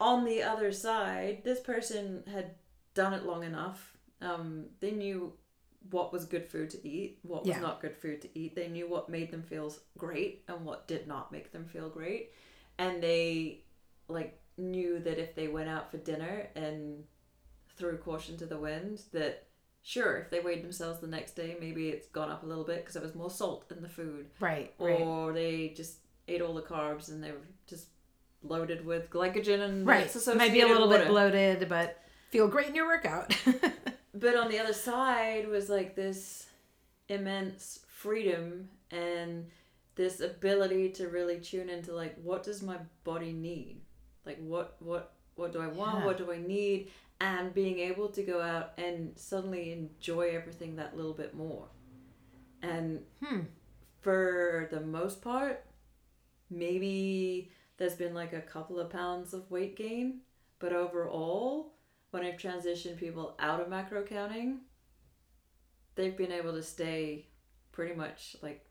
[0.00, 2.54] on the other side, this person had
[2.94, 3.96] done it long enough.
[4.20, 5.32] Um, they knew
[5.90, 7.60] what was good food to eat, what was Yeah.
[7.60, 8.54] not good food to eat.
[8.56, 12.32] They knew what made them feel great and what did not make them feel great.
[12.78, 13.64] And they
[14.08, 17.04] like knew that if they went out for dinner and
[17.76, 19.46] threw caution to the wind, that
[19.82, 22.78] sure, if they weighed themselves the next day, maybe it's gone up a little bit
[22.78, 24.74] because there was more salt in the food right.
[24.78, 25.00] Right.
[25.00, 25.98] or they just
[26.28, 27.86] ate all the carbs and they were just
[28.42, 30.06] loaded with glycogen and Right.
[30.06, 33.36] its Might be a little bit bloated, but feel great in your workout.
[34.18, 36.46] But on the other side was like this
[37.08, 39.46] immense freedom and
[39.94, 43.80] this ability to really tune into like what does my body need?
[44.24, 46.00] Like what what what do I want?
[46.00, 46.04] Yeah.
[46.06, 46.90] What do I need?
[47.20, 51.66] And being able to go out and suddenly enjoy everything that little bit more.
[52.62, 53.40] And hmm.
[54.00, 55.64] for the most part,
[56.50, 60.20] maybe there's been like a couple of pounds of weight gain,
[60.58, 61.74] but overall,
[62.10, 64.60] when I've transitioned people out of macro counting,
[65.94, 67.26] they've been able to stay
[67.72, 68.64] pretty much like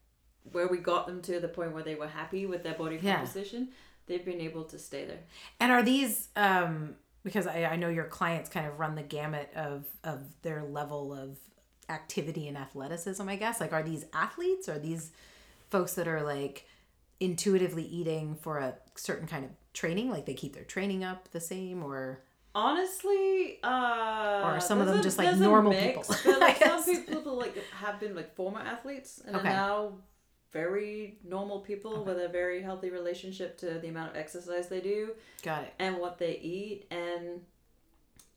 [0.51, 3.17] where we got them to the point where they were happy with their body Yeah.
[3.17, 3.69] composition,
[4.05, 5.19] they've been able to stay there.
[5.59, 9.51] And are these um because I, I know your clients kind of run the gamut
[9.55, 11.37] of of their level of
[11.89, 13.59] activity and athleticism, I guess.
[13.59, 14.67] Like are these athletes?
[14.69, 15.11] Are these
[15.69, 16.65] folks that are like
[17.19, 20.09] intuitively eating for a certain kind of training?
[20.09, 22.23] Like they keep their training up the same or
[22.55, 27.37] Honestly, uh, Or some of them a- just, like, normal mix, people, like some people
[27.37, 29.49] like have been like former athletes and Okay.
[29.49, 29.91] are now
[30.51, 35.11] very normal people with a very healthy relationship to the amount of exercise they do
[35.43, 35.73] got it.
[35.77, 37.41] and what they eat and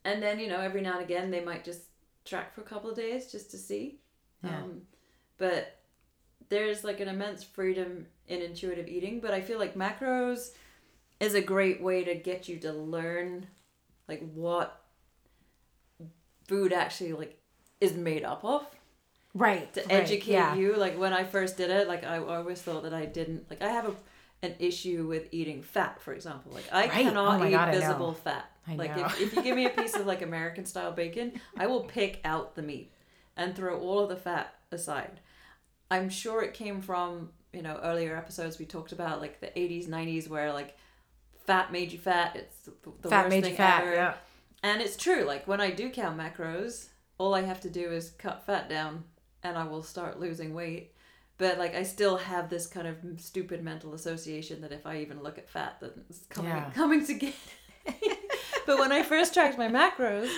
[0.05, 1.83] and then you know every now and again they might just
[2.25, 4.01] track for a couple of days just to see
[4.45, 4.59] Yeah.
[4.59, 4.83] um,
[5.39, 5.79] but
[6.49, 10.51] there's like an immense freedom in intuitive eating but i feel like macros
[11.19, 13.47] is a great way to get you to learn
[14.09, 14.83] like what
[16.47, 17.39] food actually like
[17.81, 18.67] is made up of
[19.33, 19.73] Right.
[19.75, 20.55] to right, educate yeah.
[20.57, 23.63] you like when i first did it like i always thought that i didn't like
[23.63, 23.95] i have a
[24.43, 26.91] an issue with eating fat for example like i Right.
[26.91, 29.95] cannot Oh eat God, visible fat I like if, if you give me a piece
[29.95, 32.91] of like american style bacon i will pick out the meat
[33.37, 35.21] and throw all of the fat aside
[35.91, 39.89] i'm sure it came from you know earlier episodes we talked about like the 80s
[39.89, 40.77] 90s where like
[41.47, 43.83] fat made you fat it's the, the Fat worst made thing you fat.
[43.83, 44.15] ever Yeah.
[44.63, 45.25] and it's true.
[45.25, 49.05] Like when I do count macros, all I have to do is cut fat down
[49.43, 50.93] and I will start losing weight.
[51.39, 55.23] But like I still have this kind of stupid mental association that if I even
[55.23, 56.71] look at fat, then it's coming Yeah.
[56.75, 57.35] coming to get.
[58.67, 60.31] but when I first tracked my macros,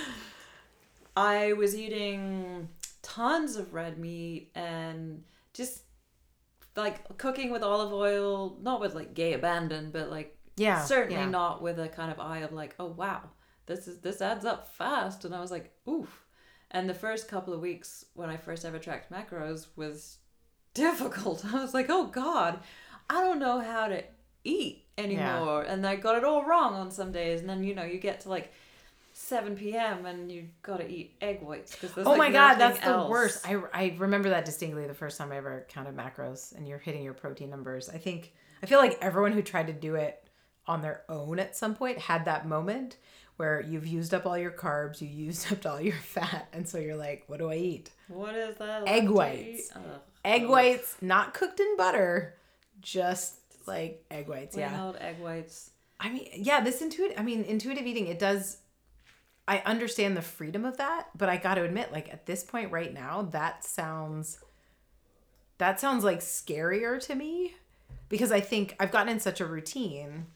[1.16, 2.68] I was eating
[3.02, 5.82] tons of red meat and just
[6.76, 10.82] like cooking with olive oil, not with like gay abandon, but like Yeah.
[10.84, 11.28] certainly yeah.
[11.28, 13.22] not with a kind of eye of like oh wow
[13.66, 15.24] this is this adds up fast.
[15.24, 16.24] And i was like oof.
[16.70, 20.18] And the first couple of weeks when i first ever tracked macros was
[20.74, 21.44] difficult.
[21.54, 22.60] I was like oh god
[23.10, 24.02] i don't know how to
[24.44, 25.62] eat anymore.
[25.62, 27.40] And i got it all wrong on some days.
[27.40, 28.52] And then you know you get to like
[29.32, 33.06] 7 p.m and you've got to eat egg whites because Oh my god, that's the
[33.08, 33.46] worst.
[33.48, 37.02] I, I remember that distinctly the first time I ever counted macros and you're hitting
[37.02, 37.88] your protein numbers.
[37.88, 40.22] I think I feel like everyone who tried to do it
[40.66, 42.96] on their own at some point had that moment
[43.36, 46.78] where you've used up all your carbs, you used up all your fat, and so
[46.78, 47.90] you're like, what do I eat?
[48.08, 49.72] what is that Egg whites.
[50.24, 52.34] Egg whites, not cooked in butter,
[52.82, 54.54] just like egg whites.
[54.54, 54.92] Plain Yeah.
[55.00, 55.70] egg whites
[56.02, 58.58] I mean, yeah, this intuitive, I mean, intuitive eating, it does,
[59.46, 62.70] I understand the freedom of that, but I got to admit, like at this point
[62.70, 64.38] right now, that sounds,
[65.58, 67.54] that sounds like scarier to me
[68.08, 70.26] because I think I've gotten in such a routine.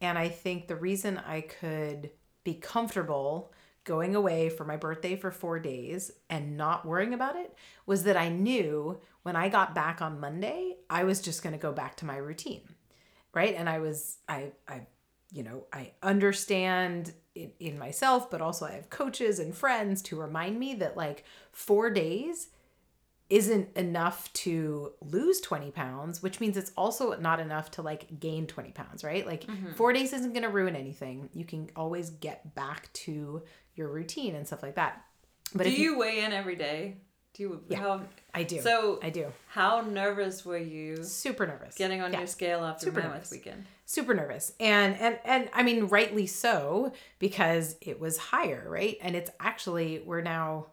[0.00, 2.10] And I think the reason I could
[2.44, 3.52] be comfortable
[3.84, 7.54] going away for my birthday for four days and not worrying about it
[7.86, 11.58] was that I knew when I got back on Monday, I was just going to
[11.58, 12.74] go back to my routine
[13.36, 14.80] right and i was i i
[15.30, 20.16] you know i understand in, in myself but also i have coaches and friends to
[20.16, 22.48] remind me that like four days
[23.28, 28.46] isn't enough to lose 20 pounds which means it's also not enough to like gain
[28.46, 29.72] 20 pounds right like mm-hmm.
[29.72, 33.42] four days isn't going to ruin anything you can always get back to
[33.74, 35.04] your routine and stuff like that
[35.54, 36.96] but do if you weigh in every day
[37.34, 37.78] do you Yeah.
[37.80, 38.00] how
[38.32, 42.18] i do so i do How nervous were you super nervous getting on Yeah.
[42.20, 43.30] your scale after Super Mammoth nervous.
[43.32, 43.66] weekend?
[43.86, 44.52] Super nervous.
[44.60, 48.98] And and and i mean rightly so because it was higher right?
[49.00, 50.66] And it's actually we're now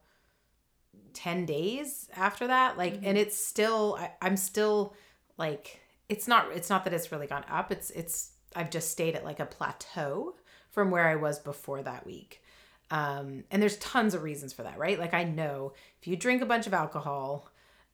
[1.13, 4.95] 10 days after that like and it's still I, i'm still
[5.38, 7.71] like it's not it's not that it's really gone up.
[7.71, 10.36] It's it's i've just stayed at like a plateau
[10.71, 12.41] from where i was before that week.
[12.89, 14.97] Um and there's tons of reasons for that right?
[14.99, 17.47] Like i know if you drink a bunch of alcohol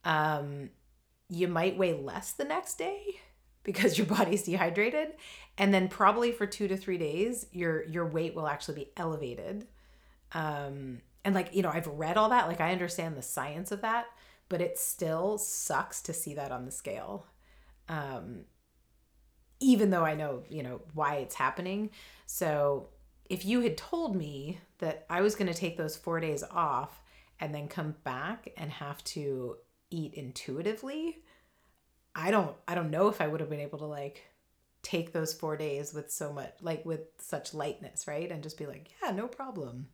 [0.06, 0.70] um
[1.30, 3.20] you might weigh less the next day
[3.64, 5.14] because your body's dehydrated.
[5.58, 9.68] And then probably for 2 to 3 days your your weight will actually be elevated.
[10.32, 13.82] Um and like you know I've read all that like I understand the science of
[13.82, 14.06] that
[14.48, 17.28] but it still sucks to see that on the scale.
[17.88, 18.46] Um
[19.60, 21.90] even though I know you know why it's happening.
[22.26, 22.90] So
[23.30, 27.02] if you had told me that I was going to take those 4 days off
[27.40, 29.58] and then come back and have to
[29.92, 31.20] eat intuitively
[32.16, 34.24] I don't I don't know if I would have been able to like
[34.82, 38.32] take those 4 days with so much like with such lightness, right?
[38.32, 39.88] And just be like, yeah, no problem.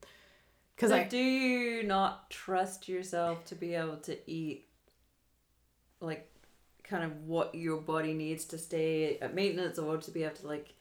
[0.78, 4.68] Cuz So I do you not trust yourself to be able to eat
[6.00, 6.30] like
[6.84, 10.48] kind of what your body needs to stay at maintenance or to be able to
[10.48, 10.74] like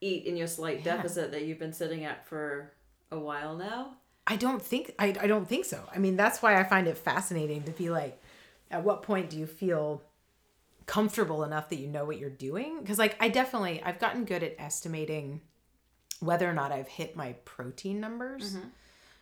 [0.00, 0.96] eat in your slight Yeah.
[0.96, 2.72] deficit that you've been sitting at for
[3.10, 3.96] a while now?
[4.26, 5.86] I don't think I I don't think so.
[5.94, 8.20] I mean, that's why I find it fascinating to be like
[8.70, 10.02] at what point do you feel
[10.86, 12.80] comfortable enough that you know what you're doing?
[12.80, 15.40] Because like i definitely i've gotten good at estimating
[16.20, 18.68] whether or not i've hit my protein numbers mm-hmm.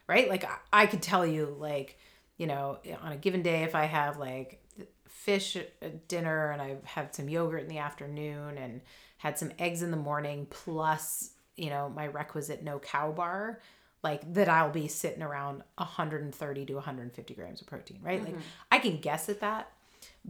[0.06, 0.28] right?
[0.28, 1.98] Like I, I could tell you like
[2.42, 4.60] you know on a given day if i have like
[5.08, 8.80] fish at dinner and i've had some yogurt in the afternoon and
[9.18, 13.60] had some eggs in the morning plus you know my requisite no cow bar
[14.02, 18.20] like that i'll be sitting around 130 to 150 grams of protein right?
[18.20, 18.40] Like mm-hmm.
[18.72, 19.70] i can guess at that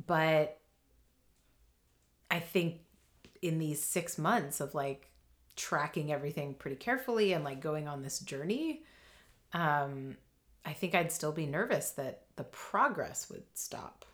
[0.07, 0.59] but
[2.33, 2.81] I think
[3.43, 5.11] in these six months of like
[5.55, 8.83] tracking everything pretty carefully and like going on this journey,
[9.53, 10.17] um,
[10.65, 14.07] I think I'd still be nervous that the progress would stop.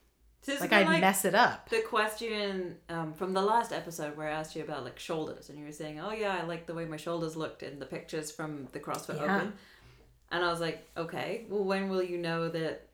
[0.42, 1.68] So Like I'd mess it up.
[1.68, 5.58] the question um, from the last episode where I asked you about like shoulders, and
[5.58, 8.30] you were saying, "Oh yeah, I like the way my shoulders looked in the pictures
[8.30, 9.36] from the CrossFit Yeah.
[9.36, 9.52] Open,"
[10.30, 12.87] and I was like, "Okay, well, when will you know that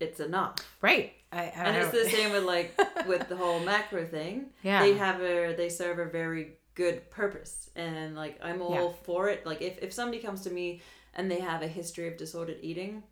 [0.00, 1.12] it's enough?" Right.
[1.32, 4.46] I, I And it's the same with like with the whole macro thing.
[4.62, 4.82] Yeah.
[4.82, 8.92] They have a they serve a very good purpose, and like I'm all Yeah.
[9.04, 9.44] for it.
[9.46, 10.82] Like if if somebody comes to me
[11.14, 13.02] and they have a history of disordered eating.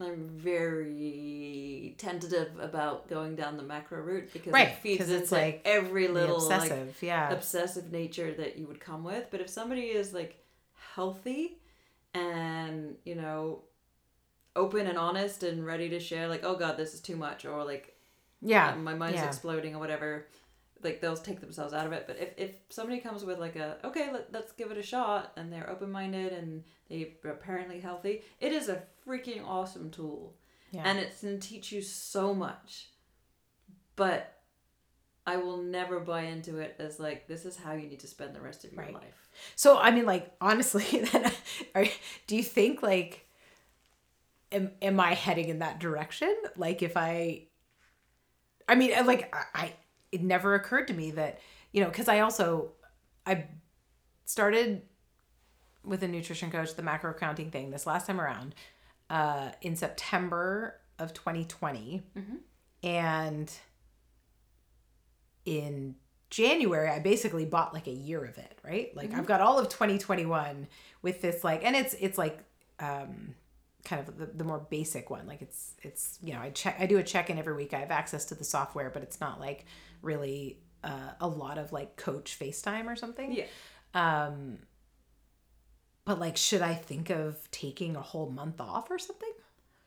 [0.00, 5.30] I'm very tentative about going down the macro route because Right, it feeds into it's
[5.32, 6.98] like every little like obsessive.
[7.00, 7.30] yeah.
[7.30, 9.26] obsessive nature that you would come with.
[9.30, 10.44] But if somebody is like
[10.94, 11.58] healthy
[12.12, 13.62] and, you know,
[14.56, 17.64] open and honest and ready to share, like, oh God, this is too much, or
[17.64, 17.96] like,
[18.40, 18.74] yeah.
[18.74, 19.26] my mind's yeah.
[19.26, 20.26] exploding, or whatever,
[20.82, 22.04] like, they'll take themselves out of it.
[22.06, 25.32] But if, if somebody comes with like a, okay, let, let's give it a shot,
[25.36, 30.34] and they're open minded and they're apparently healthy, it is a freaking awesome tool.
[30.70, 30.82] Yeah.
[30.84, 32.88] And it's going to teach you so much.
[33.96, 34.34] But
[35.26, 38.34] I will never buy into it as like this is how you need to spend
[38.34, 38.94] the rest of your Right.
[38.94, 39.28] life.
[39.56, 41.32] So I mean, like honestly, then
[41.74, 41.86] are,
[42.26, 43.23] do you think like
[44.52, 46.34] am am I heading in that direction?
[46.56, 47.46] Like if I,
[48.68, 49.72] I mean, uh, like I, I
[50.12, 51.40] it never occurred to me that
[51.72, 52.72] you know because I also
[53.26, 53.46] I
[54.24, 54.82] started
[55.84, 58.54] with a nutrition coach the macro counting thing this last time around
[59.10, 62.02] uh in September of 2020
[62.82, 63.52] and
[65.44, 65.96] in
[66.30, 68.94] January, I basically bought like a year of it, right?
[68.96, 70.66] Like I've got all of 2021
[71.02, 72.40] with this like, and it's it's like
[72.80, 73.34] um,
[73.84, 75.26] kind of the, the more basic one.
[75.26, 77.74] Like it's it's you know I check I do a check in every week.
[77.74, 79.66] I have access to the software, but it's not like
[80.02, 83.32] really uh, a lot of like coach FaceTime or something.
[83.32, 83.46] Yeah.
[83.94, 84.58] Um,
[86.04, 89.32] but like, should I think of taking a whole month off or something?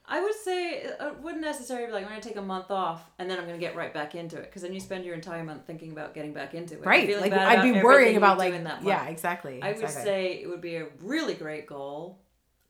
[0.09, 3.29] I would say it wouldn't necessarily be like I'm to take a month off and
[3.29, 5.43] then I'm going to get right back into it because then you spend your entire
[5.43, 6.85] month thinking about getting back into it.
[6.85, 7.19] Right.
[7.19, 9.61] Like I'd be worrying about like that yeah, exactly.
[9.61, 10.03] I would exactly.
[10.03, 12.21] say it would be a really great goal.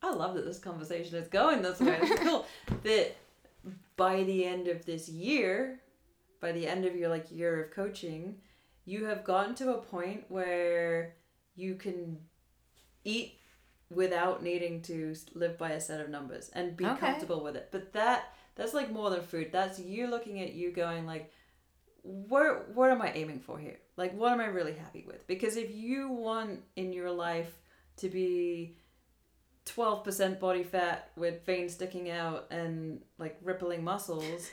[0.02, 1.98] I love that this conversation is going this way.
[2.00, 2.46] It's cool
[2.84, 3.16] that
[3.96, 5.80] by the end of this year,
[6.40, 8.36] by the end of your like year of coaching,
[8.84, 11.14] you have gotten to a point where
[11.56, 12.18] you can
[13.04, 13.38] eat
[13.90, 17.00] without needing to live by a set of numbers and be Okay.
[17.00, 17.68] comfortable with it.
[17.72, 19.50] But that that's like more than food.
[19.50, 21.32] That's you looking at you going like
[22.04, 23.78] where what am I aiming for here?
[23.96, 25.26] Like what am I really happy with?
[25.26, 27.58] Because if you want in your life
[27.96, 28.76] to be
[29.70, 34.50] 12% body fat with veins sticking out and like rippling muscles,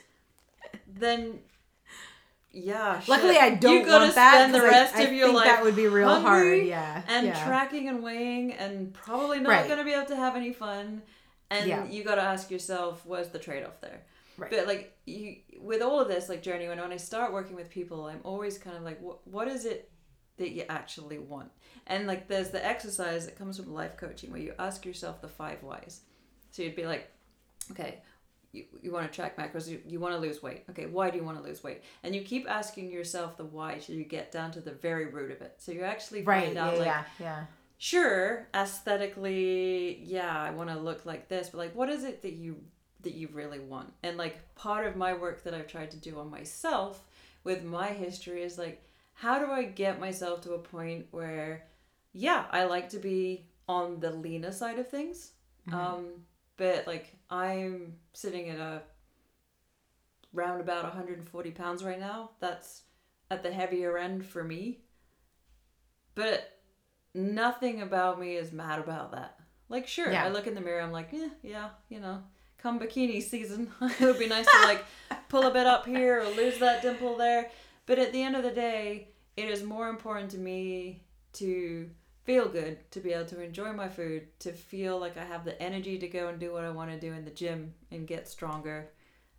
[0.88, 1.40] then
[2.52, 3.00] yeah.
[3.00, 3.10] shit.
[3.10, 4.34] Luckily, I don't you want that.
[4.34, 6.64] spend the 'cause I- rest I, of your think life that would be real hard.
[6.64, 7.46] Yeah, and yeah.
[7.46, 9.66] tracking and weighing and probably not Right.
[9.68, 11.02] going to be able to have any fun
[11.50, 11.86] and Yeah.
[11.86, 14.02] you got to ask yourself where's the trade-off there
[14.38, 14.50] Right.
[14.50, 17.70] but like you with all of this like journey when, when i start working with
[17.70, 19.92] people i'm always kind of like what, what is it
[20.38, 21.52] that you actually want
[21.88, 25.28] and like there's the exercise that comes from life coaching where you ask yourself the
[25.28, 26.02] five whys
[26.52, 27.12] so you'd be like
[27.72, 28.02] okay
[28.52, 31.18] you, you want to track macros you, you want to lose weight okay why do
[31.18, 34.32] you want to lose weight and you keep asking yourself the why till you get
[34.32, 36.44] down to the very root of it so you actually right.
[36.46, 37.46] find Yeah, out like yeah, yeah.
[37.78, 42.34] sure aesthetically yeah i want to look like this but like what is it that
[42.34, 42.58] you
[43.02, 46.18] that you really want and like part of my work that i've tried to do
[46.20, 47.04] on myself
[47.44, 48.82] with my history is like
[49.14, 51.64] how do i get myself to a point where
[52.18, 55.34] yeah i like to be on the leaner side of things
[55.72, 56.06] um
[56.58, 58.82] but like i'm sitting at a
[60.34, 62.84] round about 140 pounds right now that's
[63.30, 64.80] at the heavier end for me
[66.16, 66.56] but
[67.14, 69.40] nothing about me is mad about that.
[69.70, 70.26] Like, sure, Yeah.
[70.26, 72.24] I look in the mirror, I'm like, yeah, yeah, you know,
[72.58, 74.86] come bikini season, it would be nice to like
[75.30, 77.50] pull a bit up here or lose that dimple there.
[77.86, 81.04] But at the end of the day, it is more important to me
[81.34, 81.90] to
[82.26, 85.62] feel good, to be able to enjoy my food, to feel like I have the
[85.62, 88.28] energy to go and do what I want to do in the gym and get
[88.28, 88.90] stronger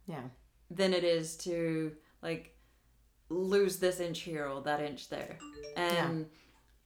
[0.07, 0.23] Yeah.
[0.71, 2.57] than it is to like
[3.29, 5.37] lose this inch here or that inch there.
[5.77, 6.31] And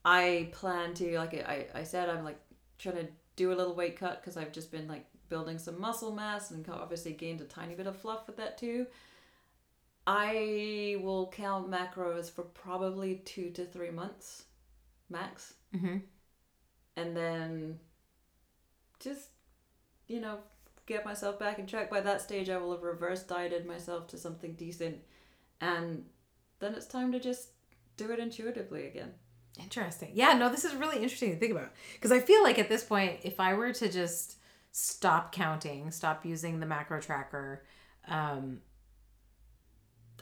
[0.05, 2.41] I plan to like I I said I'm like
[2.79, 6.13] trying to do a little weight cut because I've just been like building some muscle
[6.13, 8.87] mass and obviously gained a tiny bit of fluff with that too.
[10.07, 14.45] I will count macros for probably two to three months
[15.09, 15.55] max.
[15.75, 15.97] Mm-hmm.
[16.97, 17.79] And then
[18.99, 19.29] just,
[20.07, 20.39] you know,
[20.87, 21.91] get myself back in track.
[21.91, 24.99] By that stage, I will have reverse dieted myself to something decent.
[25.61, 26.05] And
[26.59, 27.51] then it's time to just
[27.97, 29.13] do it intuitively again.
[29.59, 30.11] Interesting.
[30.15, 31.73] Yeah, no, this is really interesting to think about.
[31.95, 34.37] Because I feel like at this point, if I were to just
[34.73, 37.65] stop counting, stop using the macro tracker,
[38.09, 38.61] um,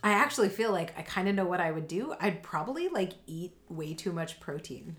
[0.02, 2.14] I actually feel like I kind of know what I would do.
[2.20, 4.96] I'd probably like eat way too much protein.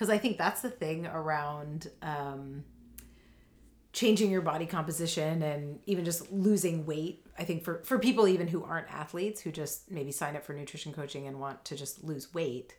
[0.00, 2.64] Because I think that's the thing around um,
[3.92, 7.26] changing your body composition and even just losing weight.
[7.38, 10.54] I think for, for people even who aren't athletes, who just maybe sign up for
[10.54, 12.74] nutrition coaching and want to just lose weight,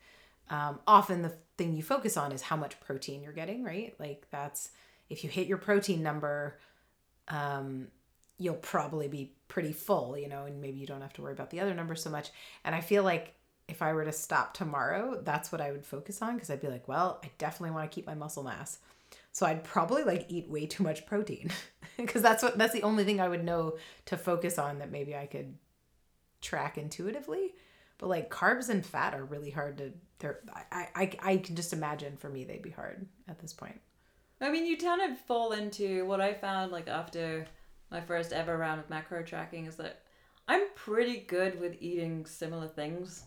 [0.49, 3.93] um, often the thing you focus on is how much protein you're getting, right?
[3.99, 4.72] Like that's
[5.07, 6.57] if you hit your protein number,
[7.28, 7.89] um,
[8.39, 11.51] you'll probably be pretty full, you know, and maybe you don't have to worry about
[11.51, 12.32] the other numbers so much.
[12.65, 13.36] And I feel like
[13.72, 16.67] if I were to stop tomorrow, that's what I would focus on because I'd be
[16.67, 18.80] like, well, I definitely want to keep my muscle mass.
[19.32, 21.51] So I'd probably like eat way too much protein
[21.97, 25.15] because that's what that's the only thing I would know to focus on that maybe
[25.15, 25.55] I could
[26.41, 27.55] track intuitively.
[27.97, 30.39] But like carbs and fat are really hard to they're
[30.72, 33.80] I, I I can just imagine for me they'd be hard at this point.
[34.41, 37.45] I mean, you kind of fall into what I found like after
[37.89, 40.01] my first ever round of macro tracking is that
[40.47, 43.24] I'm pretty good with eating similar things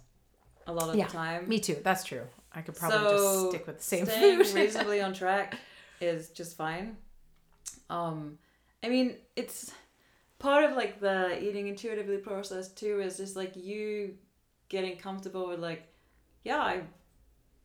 [0.67, 1.49] a lot of Yeah, the time.
[1.49, 1.77] Me too.
[1.83, 2.23] That's true.
[2.53, 4.55] I could probably so just stick with the same staying food.
[4.61, 5.59] reasonably on track
[6.01, 6.97] is just fine.
[7.91, 8.39] Um,
[8.83, 9.73] I mean, it's
[10.39, 13.01] part of like the eating intuitively process too.
[13.01, 14.15] Is just like you
[14.69, 15.83] getting comfortable with like,
[16.45, 16.83] yeah, I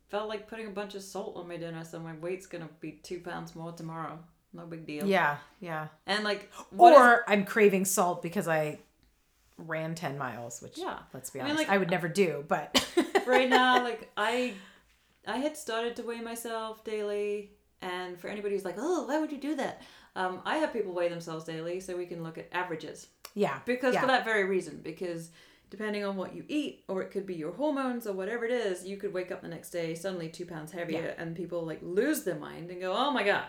[0.09, 2.93] felt like putting a bunch of salt on my dinner, so my weight's gonna be
[2.93, 4.17] two pounds more tomorrow.
[4.53, 5.05] No big deal.
[5.05, 5.89] yeah, yeah.
[6.07, 8.79] And like, what is- Or I'm craving salt because I
[9.67, 10.99] ran 10 miles, which Yeah.
[11.13, 12.85] let's be I mean, honest, like- I would never do, but
[13.25, 14.53] right now, like I,
[15.27, 17.51] I had started to weigh myself daily,
[17.81, 19.81] and for anybody who's like, oh, why would you do that?
[20.15, 23.59] Um, I have people weigh themselves daily so we can look at averages yeah.
[23.65, 24.01] because yeah.
[24.01, 25.29] for that very reason because
[25.69, 28.85] depending on what you eat or it could be your hormones or whatever it is
[28.85, 32.23] you could wake up the next day suddenly two pounds heavier and people like lose
[32.23, 33.45] their mind and go oh my god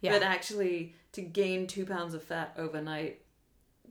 [0.00, 0.12] Yeah.
[0.12, 3.20] but actually to gain two pounds of fat overnight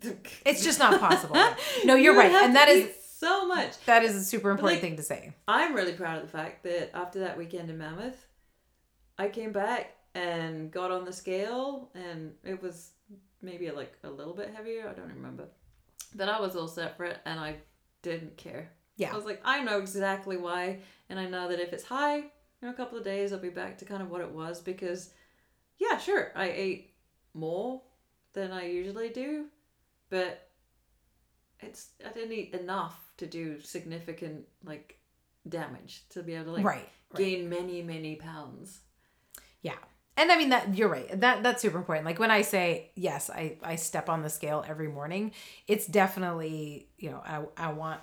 [0.45, 1.36] It's just not possible.
[1.86, 2.32] No, you're you right.
[2.32, 5.34] And that is so much that is a super important like- thing to say.
[5.47, 8.28] I'm really proud of the fact that after that weekend in Mammoth,
[9.18, 12.91] I came back and got on the scale, and it was
[13.41, 14.88] maybe like a little bit heavier.
[14.89, 15.45] I don't remember,
[16.16, 17.58] but I was all separate and I
[18.02, 18.72] didn't care.
[18.97, 19.12] Yeah.
[19.14, 20.80] I was like, I know exactly why,
[21.10, 22.24] and I know that if it's high,
[22.62, 25.12] in a couple of days, I'll be back to kind of what it was because,
[25.78, 26.93] yeah, sure, I ate
[27.34, 27.82] more
[28.34, 29.45] than I usually do,
[30.10, 30.49] but
[31.60, 34.99] it's I didn't eat enough to do significant like
[35.47, 36.89] damage to be able to like right.
[37.14, 37.18] right.
[37.18, 38.80] gain many many pounds.
[39.62, 39.76] Yeah.
[40.18, 41.20] And I mean that you're right.
[41.20, 42.05] That that's super important.
[42.05, 45.32] Like when I say yes, I I step on the scale every morning,
[45.68, 48.01] it's definitely, you know, I I want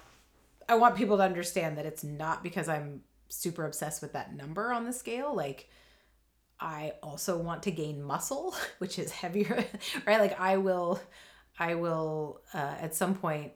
[0.69, 4.73] I want people to understand that it's not because I'm super obsessed with that number
[4.73, 5.35] on the scale.
[5.35, 5.69] Like
[6.59, 9.65] I also want to gain muscle, which is heavier,
[10.07, 10.21] right?
[10.21, 11.01] Like I will
[11.59, 13.53] I will uh, at some point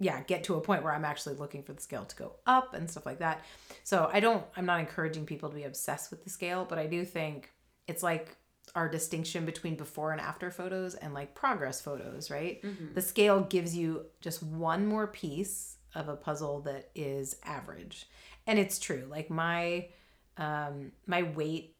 [0.00, 2.72] yeah, get to a point where I'm actually looking for the scale to go up
[2.72, 3.44] and stuff like that.
[3.82, 6.86] So I don't I'm not encouraging people to be obsessed with the scale, but I
[6.86, 7.50] do think
[7.88, 8.36] it's like
[8.74, 12.62] our distinction between before and after photos and like progress photos, right?
[12.94, 18.06] The scale gives you just one more piece of a puzzle that is average.
[18.46, 19.06] And it's true.
[19.10, 19.88] Like my
[20.36, 21.74] um my weight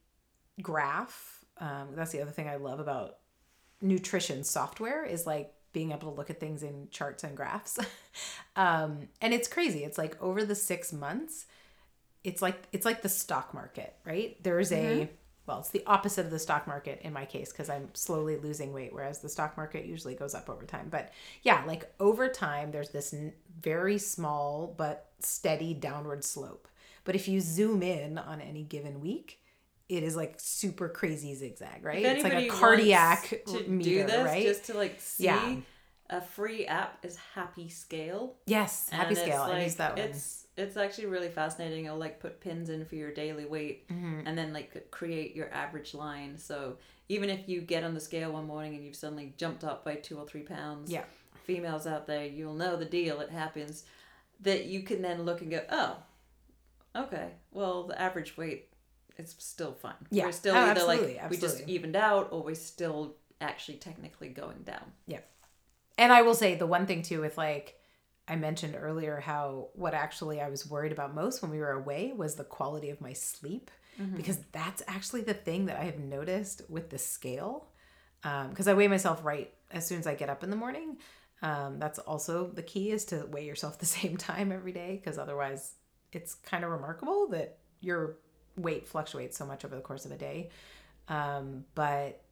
[0.61, 3.19] graph, um that's the other thing I love about
[3.81, 7.79] nutrition software is like being able to look at things in charts and graphs.
[8.57, 9.85] um, and it's crazy.
[9.85, 11.47] It's like over the six months,
[12.25, 14.43] it's like it's like the stock market, right?
[14.43, 15.09] There's a
[15.47, 18.75] well, it's the opposite of the stock market in my case because I'm slowly losing
[18.75, 20.89] weight, whereas the stock market usually goes up over time.
[20.91, 21.11] But
[21.43, 26.69] yeah, like over time, there's this n- very small but steady downward slope.
[27.05, 29.41] But if you zoom in on any given week,
[29.89, 32.05] it is like super crazy zigzag, right?
[32.05, 34.43] If It's like a cardiac to meter, do this right?
[34.43, 35.57] just to like see Yeah.
[36.11, 38.37] a free app is Happy Scale.
[38.47, 39.43] yes, happy scale.
[39.43, 40.09] I like- use that one.
[40.09, 41.85] It's it's actually really fascinating.
[41.85, 44.27] It'll like put pins in for your daily weight Mm-hmm.
[44.27, 46.37] and then like create your average line.
[46.37, 46.79] So
[47.09, 49.95] even if you get on the scale one morning and you've suddenly jumped up by
[49.95, 51.05] two or three pounds, Yeah.
[51.45, 53.21] females out there, you'll know the deal.
[53.21, 53.85] It happens.
[54.41, 55.97] that you can then look and go, oh,
[56.95, 58.69] okay, well, the average weight
[59.19, 59.95] is still fine.
[60.11, 60.27] Yeah.
[60.27, 64.29] We're still Oh, either absolutely, like we just evened out or we're still actually technically
[64.29, 64.93] going down.
[65.07, 65.21] Yeah.
[65.97, 67.75] And I will say the one thing too with like
[68.29, 72.13] I mentioned earlier how what actually I was worried about most when we were away
[72.15, 73.71] was the quality of my sleep
[74.15, 77.71] because that's actually the thing that I have noticed with the scale.
[78.23, 80.99] Because I weigh myself right as soon as I get up in the morning.
[81.43, 85.19] Um, that's also the key is to weigh yourself the same time every day because
[85.19, 85.73] otherwise
[86.13, 88.19] it's kind of remarkable that your
[88.59, 90.51] weight fluctuates so much over the course of a day.
[91.09, 92.23] Um, but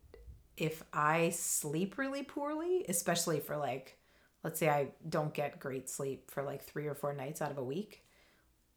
[0.56, 3.96] if I sleep really poorly, especially for like,
[4.42, 7.58] let's say I don't get great sleep for like three or four nights out of
[7.58, 8.02] a week,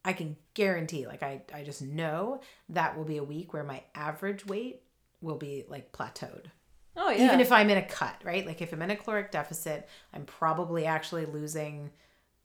[0.05, 2.39] I can guarantee, like, I, I just know
[2.69, 4.81] that will be a week where my average weight
[5.21, 6.45] will be like plateaued.
[6.95, 7.25] Oh yeah.
[7.25, 8.45] Even if I'm in a cut, right?
[8.45, 11.91] Like, if I'm in a caloric deficit, I'm probably actually losing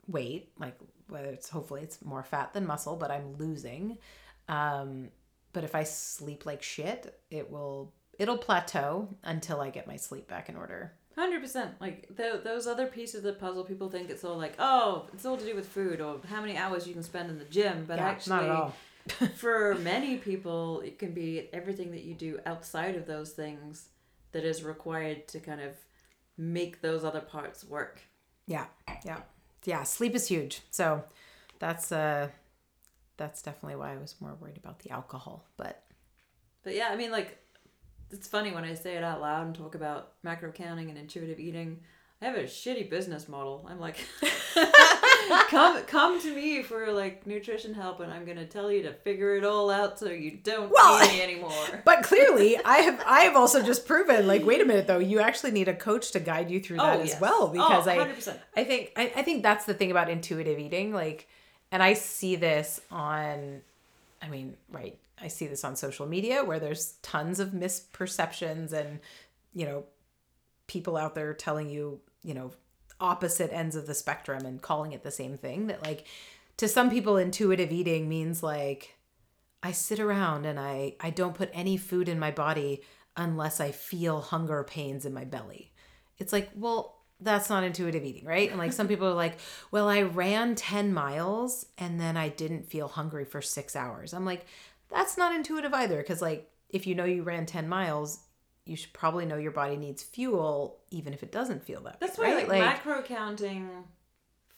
[0.08, 0.76] weight, like,
[1.08, 3.98] whether it's hopefully it's more fat than muscle, but I'm losing.
[4.48, 5.08] Um,
[5.52, 10.28] but if I sleep like shit, it will it'll plateau until I get my sleep
[10.28, 10.92] back in order.
[11.14, 11.72] Hundred percent.
[11.80, 15.24] Like th- those other pieces of the puzzle, people think it's all like, oh, it's
[15.24, 17.84] all to do with food or how many hours you can spend in the gym.
[17.86, 18.74] But Yeah, actually, not at all.
[19.36, 23.88] for many people, it can be everything that you do outside of those things
[24.32, 25.76] that is required to kind of
[26.36, 28.00] make those other parts work.
[28.46, 28.66] Yeah,
[29.04, 29.20] yeah,
[29.64, 29.84] yeah.
[29.84, 30.62] Sleep is huge.
[30.70, 31.04] So
[31.60, 32.28] that's uh,
[33.16, 35.46] that's definitely why I was more worried about the alcohol.
[35.56, 35.82] But
[36.62, 37.38] But yeah, I mean, like,
[38.10, 41.40] it's funny when I say it out loud and talk about macro counting and intuitive
[41.40, 41.80] eating.
[42.22, 43.66] I have a shitty business model.
[43.68, 43.96] I'm like,
[45.50, 49.36] come come to me for like nutrition help, and I'm gonna tell you to figure
[49.36, 51.82] it all out so you don't Well, need me anymore.
[51.84, 55.20] but clearly, I have I have also just proven like wait a minute though, you
[55.20, 57.20] actually need a coach to guide you through oh, that as yes.
[57.20, 58.38] well oh, because oh, I 100%.
[58.56, 61.28] I think I, I think that's the thing about intuitive eating, like,
[61.74, 63.60] and I see this on,
[64.22, 69.00] I mean, right, I see this on social media where there's tons of misperceptions and,
[69.52, 69.82] you know,
[70.68, 72.52] people out there telling you, you know,
[73.00, 75.66] opposite ends of the spectrum and calling it the same thing.
[75.66, 76.06] That like,
[76.58, 78.94] to some people, intuitive eating means like,
[79.60, 82.82] I sit around and I I don't put any food in my body
[83.16, 85.72] unless I feel hunger pains in my belly.
[86.18, 88.50] It's like, well, that's not intuitive eating, right?
[88.50, 89.38] And like some people are like,
[89.70, 94.12] well, I ran 10 miles and then I didn't feel hungry for 6 hours.
[94.12, 94.46] I'm like,
[94.90, 98.20] that's not intuitive either cuz like if you know you ran 10 miles,
[98.66, 102.18] you should probably know your body needs fuel even if it doesn't feel that That's
[102.18, 102.48] way, why right?
[102.48, 103.68] like, macro counting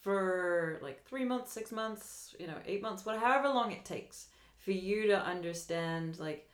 [0.01, 4.27] for like three months, six months, you know, eight months, whatever, however long it takes
[4.57, 6.49] for you to understand, like,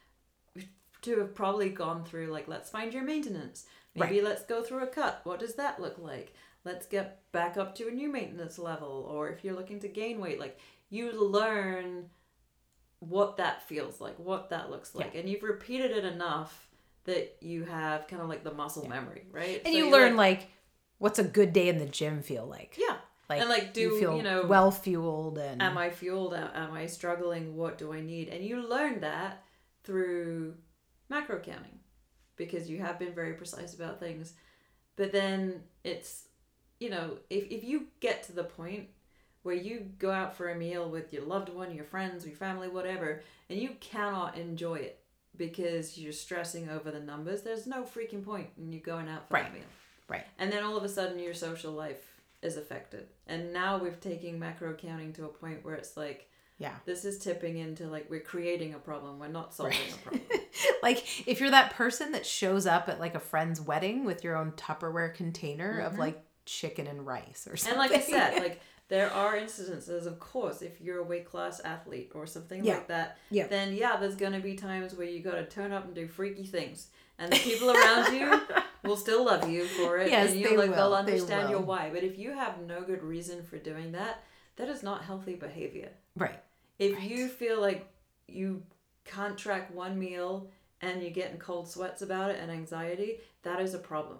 [1.01, 3.65] to have probably gone through, like, let's find your maintenance.
[3.95, 5.21] Maybe let's go through a cut.
[5.23, 6.33] What does that look like?
[6.65, 9.07] Let's get back up to a new maintenance level.
[9.09, 10.57] Or if you're looking to gain weight, like,
[10.89, 12.09] you learn
[12.99, 15.15] what that feels like, what that looks like.
[15.15, 16.69] And you've repeated it enough
[17.05, 19.61] that you have kind of like the muscle memory, right?
[19.65, 20.47] and So you learn like,
[20.99, 22.77] what's a good day in the gym feel like?
[22.79, 22.97] yeah.
[23.29, 24.45] Like, and like, do you feel you know?
[24.45, 26.33] well fueled and am I fueled?
[26.33, 27.55] Am I struggling?
[27.55, 28.27] What do I need?
[28.27, 29.43] And you learn that
[29.83, 30.55] through
[31.09, 31.79] macro counting
[32.35, 34.33] because you have been very precise about things.
[34.95, 36.27] But then it's,
[36.79, 38.87] you know, if, if you get to the point
[39.43, 42.69] where you go out for a meal with your loved one, your friends, your family,
[42.69, 44.99] whatever, and you cannot enjoy it
[45.35, 49.33] because you're stressing over the numbers, there's no freaking point in you going out for
[49.33, 49.43] Right.
[49.45, 49.63] that meal.
[50.07, 50.25] right.
[50.37, 53.07] And then all of a sudden your social life is affected.
[53.27, 56.29] And now we've taken macro counting to a point where it's like
[56.59, 56.75] Yeah.
[56.85, 60.21] this is tipping into like we're creating a problem, we're not solving a problem.
[60.83, 64.35] like if you're that person that shows up at like a friend's wedding with your
[64.35, 66.01] own Tupperware container of mm-hmm.
[66.01, 67.79] like chicken and rice or something.
[67.79, 71.59] and like I said, like there are incidences, of course, if you're a weight class
[71.61, 72.75] athlete or something Yeah.
[72.75, 73.47] like that, Yeah.
[73.47, 76.87] then yeah, there's gonna be times where you gotta turn up and do freaky things.
[77.17, 78.41] And the people around you
[78.83, 80.09] will still love you for it.
[80.09, 81.89] Yes, and you they like they'll will, they understand your why.
[81.93, 84.23] But if you have no good reason for doing that,
[84.57, 85.89] that is not healthy behavior.
[86.15, 86.39] right.
[86.79, 87.87] If you feel like
[88.27, 88.63] you
[89.05, 90.49] can't track one meal
[90.81, 94.17] and you're getting cold sweats about it and anxiety, that is a problem.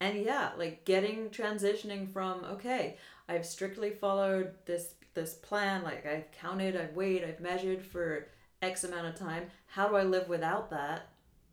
[0.00, 2.96] And yeah, like getting transitioning from okay,
[3.28, 8.26] I've strictly followed this this plan, like I've counted, I've weighed, I've measured for
[8.60, 9.44] X amount of time.
[9.66, 11.08] How do I live without that?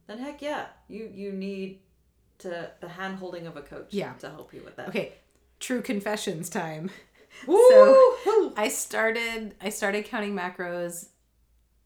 [0.08, 1.80] Then heck yeah, you you need
[2.40, 4.14] to the hand holding of a coach Yeah.
[4.14, 4.90] to help you with that.
[4.90, 5.14] Okay.
[5.60, 6.90] True confessions time.
[7.48, 7.58] Woo!
[7.70, 8.12] So
[8.58, 11.08] I started I started counting macros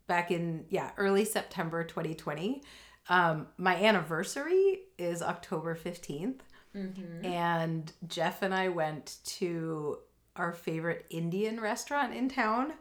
[0.07, 2.63] back in yeah, early September 2020.
[3.09, 6.39] Um my anniversary is October 15th.
[6.75, 7.25] Mm-hmm.
[7.25, 9.99] And Jeff and I went to
[10.35, 12.73] our favorite Indian restaurant in town,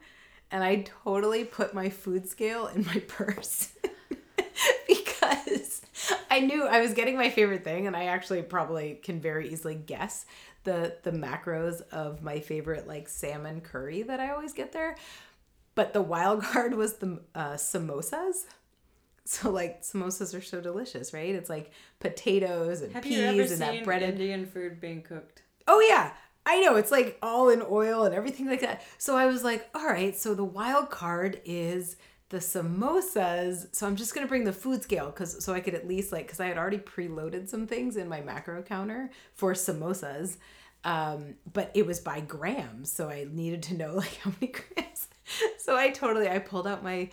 [0.51, 3.72] and I totally put my food scale in my purse
[4.89, 5.83] because
[6.31, 9.77] I knew I was getting my favorite thing, and I actually probably can very easily
[9.77, 10.27] guess
[10.64, 14.97] the the macros of my favorite like salmon curry that I always get there.
[15.75, 18.45] But the wild card was the uh, samosas.
[19.27, 21.35] So like samosas are so delicious, right?
[21.35, 24.11] It's like potatoes and Have peas and that breaded.
[24.11, 25.43] Indian food being cooked?
[25.66, 26.12] Oh yeah.
[26.47, 28.83] I know it's like all in oil and everything like that.
[28.99, 31.97] So I was like, all right, so the wild card is
[32.29, 33.75] the samosas.
[33.75, 36.27] So I'm just gonna bring the food scale because so I could at least like
[36.27, 40.37] because I had already preloaded some things in my macro counter for samosas,
[40.85, 45.09] um, but it was by grams, so I needed to know like how many grams.
[45.59, 47.09] So I totally I pulled out my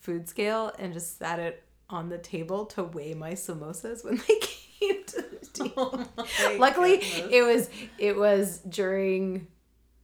[0.00, 4.34] food scale and just sat it on the table to weigh my samosas when they
[4.40, 6.04] came to the table.
[6.18, 7.28] Oh my Luckily, goodness.
[7.30, 9.46] it was it was during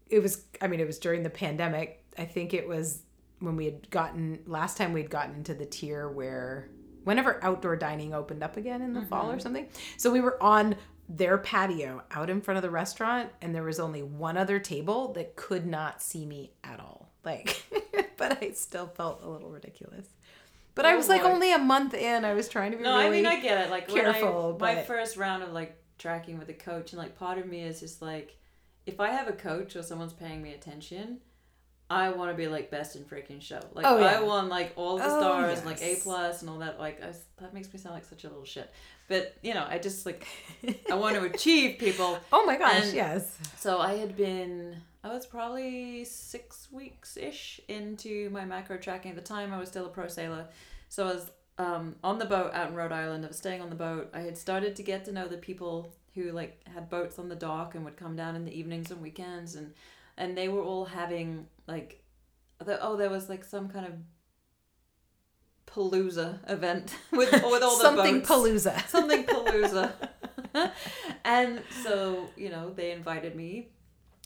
[0.08, 2.04] it was I mean it was during the pandemic.
[2.16, 3.02] I think it was
[3.40, 6.68] when we had gotten last time we'd gotten into the tier where
[7.04, 9.40] whenever outdoor dining opened up again in the fall or mm-hmm.
[9.40, 9.68] something.
[9.96, 10.76] So we were on
[11.08, 15.12] their patio out in front of the restaurant and there was only one other table
[15.14, 17.07] that could not see me at all.
[17.28, 17.62] Like
[18.16, 20.06] but I still felt a little ridiculous.
[20.74, 22.24] But I Oh, was like only a month in.
[22.24, 23.70] I was trying to be No, really I mean I get it.
[23.70, 27.36] Like careful, I, my first round of like tracking with a coach, and like part
[27.36, 28.36] of me is just like,
[28.86, 31.18] if I have a coach or someone's paying me attention,
[31.90, 33.60] I want to be like best in freaking show.
[33.72, 34.18] Like Oh, yeah.
[34.18, 36.78] I want like all the Oh, stars, and like A plus and all that.
[36.78, 38.70] Like I, that makes me sound like such a little shit.
[39.08, 40.26] But you know, I just like
[40.90, 42.18] I want to achieve people.
[42.32, 43.38] Oh my gosh, And- yes.
[43.56, 49.10] So I had been, I was probably six weeks ish into my macro tracking.
[49.12, 50.46] At the time, I was still a pro sailor.
[50.90, 53.24] So I was um, on the boat out in Rhode Island.
[53.24, 54.10] I was staying on the boat.
[54.12, 57.34] I had started to get to know the people who like had boats on the
[57.36, 59.72] dock and would come down in the evenings and weekends, and
[60.18, 62.02] and they were all having like,
[62.62, 63.92] the, oh, there was like some kind of
[65.66, 68.88] palooza event with with all the Something boats palooza.
[68.88, 69.92] something palooza
[71.24, 73.68] and so you know they invited me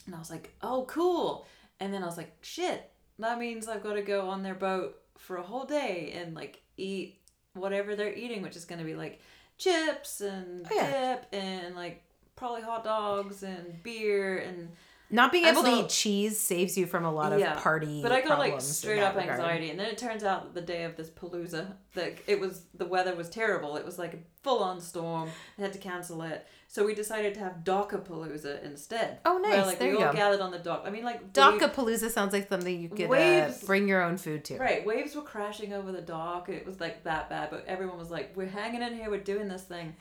[0.05, 1.45] and i was like oh cool
[1.81, 2.89] and then i was like shit
[3.19, 6.61] that means i've got to go on their boat for a whole day and like
[6.77, 7.19] eat
[7.55, 9.19] whatever they're eating which is going to be like
[9.57, 11.15] chips and Oh, yeah.
[11.15, 12.03] dip and like
[12.37, 14.69] probably hot dogs and beer and
[15.09, 18.01] Not being able so- to eat cheese saves you from a lot of Yeah, party.
[18.01, 19.39] But I got like straight up regard.
[19.39, 22.63] anxiety, and then it turns out that the day of this palooza, that it was
[22.73, 23.75] the weather was terrible.
[23.77, 25.29] It was like a full on storm.
[25.57, 29.19] They had to cancel it, so we decided to have Docker Palooza instead.
[29.23, 29.65] Oh, Where, nice.
[29.67, 30.17] like There we all go.
[30.17, 30.81] gathered on the dock.
[30.85, 34.43] I mean, like Doca Palooza sounds like something you could uh, bring your own food
[34.45, 34.57] to.
[34.57, 34.83] Right?
[34.83, 36.49] Waves were crashing over the dock.
[36.49, 39.11] It was like that bad, but everyone was like, "We're hanging in here.
[39.11, 39.95] We're doing this thing,"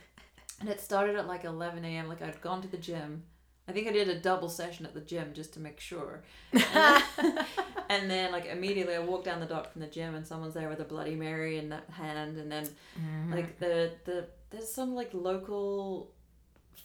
[0.61, 2.09] and it started at like eleven a.m.
[2.09, 3.25] Like I'd gone to the gym.
[3.73, 6.23] I think I did a double session at the gym just to make sure.
[6.53, 6.63] And
[7.17, 7.47] then,
[7.89, 10.69] and then, like immediately I walked down the dock from the gym and someone's there
[10.69, 12.69] with a Bloody Mary in that hand and then
[13.01, 13.33] Mm-hmm.
[13.33, 16.11] like the the there's some like local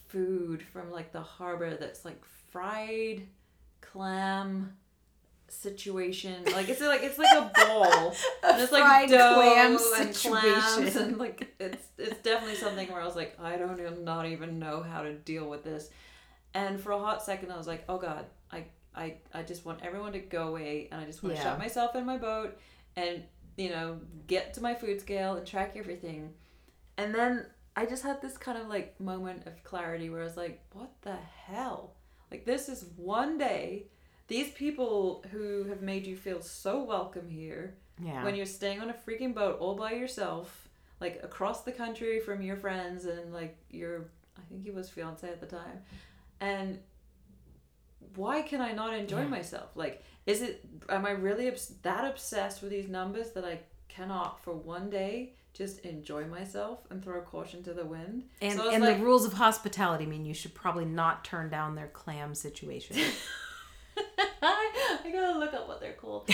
[0.07, 3.23] food from like the harbor that's like fried
[3.81, 4.71] clam
[5.49, 6.35] situation.
[6.45, 8.15] Like it's like it's like a ball.
[8.45, 11.03] and it's like dough clam and clams situation.
[11.09, 14.59] and like it's it's definitely something where I was like I don't even not even
[14.59, 15.89] know how to deal with this.
[16.57, 18.59] And for a hot second I was like, "Oh god, I
[18.95, 21.49] I I just want everyone to go away and I just want to Yeah.
[21.51, 22.57] shut myself in my boat
[22.95, 23.23] and
[23.57, 26.33] you know, get to my food scale and track everything."
[26.97, 27.45] And then
[27.75, 30.91] I just had this kind of like moment of clarity where I was like, "What
[31.01, 31.93] the hell?
[32.31, 33.85] Like this is one day
[34.27, 38.23] these people who have made you feel so welcome here Yeah.
[38.25, 40.67] when you're staying on a freaking boat all by yourself,
[40.99, 43.93] like across the country from your friends and like your,
[44.37, 45.77] I think he was fiance at the time,
[46.39, 46.79] and
[48.15, 49.27] why can I not enjoy Yeah.
[49.27, 49.69] myself?
[49.75, 50.63] Like, is it?
[50.89, 55.33] Am I really obs- that obsessed with these numbers that I cannot for one day
[55.53, 58.23] just enjoy myself and throw caution to the wind?
[58.41, 61.75] and So and like- the rules of hospitality mean you should probably not turn down
[61.75, 62.97] their clam situation.
[64.41, 66.27] I gotta look up what they're called.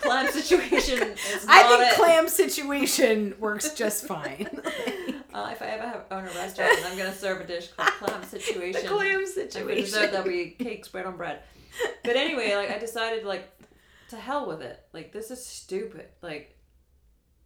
[0.00, 1.94] clam situation is I think it.
[1.96, 4.48] clam situation works just fine.
[5.32, 7.88] Uh, if I ever have own a restaurant, and I'm gonna serve a dish called
[7.90, 8.72] clam situation.
[8.72, 8.88] the situation.
[8.88, 10.12] clam And for dessert, situation.
[10.12, 11.40] there'll be cake spread on bread.
[12.04, 13.48] But anyway, like I decided, like,
[14.10, 14.80] to hell with it.
[14.92, 16.06] Like this is stupid.
[16.22, 16.56] Like,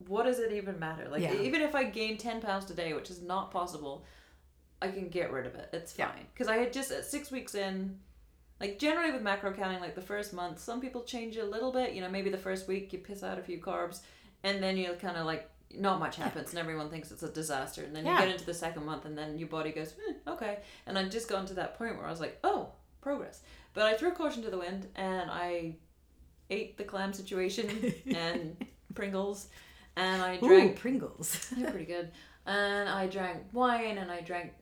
[0.09, 1.09] what does it even matter?
[1.11, 1.35] Like, Yeah.
[1.35, 4.05] even if I gain ten pounds today, which is not possible,
[4.81, 5.69] I can get rid of it.
[5.73, 6.27] It's fine.
[6.33, 7.99] Because I had just at six weeks in.
[8.61, 11.73] Like generally with macro counting, like the first month, some people change it a little
[11.73, 11.93] bit.
[11.93, 14.01] You know, maybe the first week you piss out a few carbs,
[14.45, 17.83] and then you kind of like not much happens, and everyone thinks it's a disaster.
[17.83, 20.59] And then you get into the second month, and then your body goes, eh, okay.
[20.87, 22.71] And I'd just gotten to that point where I was like, oh,
[23.05, 23.43] progress.
[23.75, 25.77] But I threw caution to the wind and I
[26.51, 28.57] ate the clam situation and
[28.95, 29.49] Pringles
[29.97, 31.51] and I drank Ooh, Pringles.
[31.57, 32.11] they're pretty good.
[32.47, 34.53] And I drank wine and I drank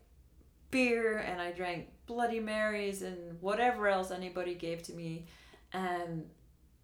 [0.70, 5.26] beer and I drank Bloody Marys and whatever else anybody gave to me.
[5.72, 6.24] And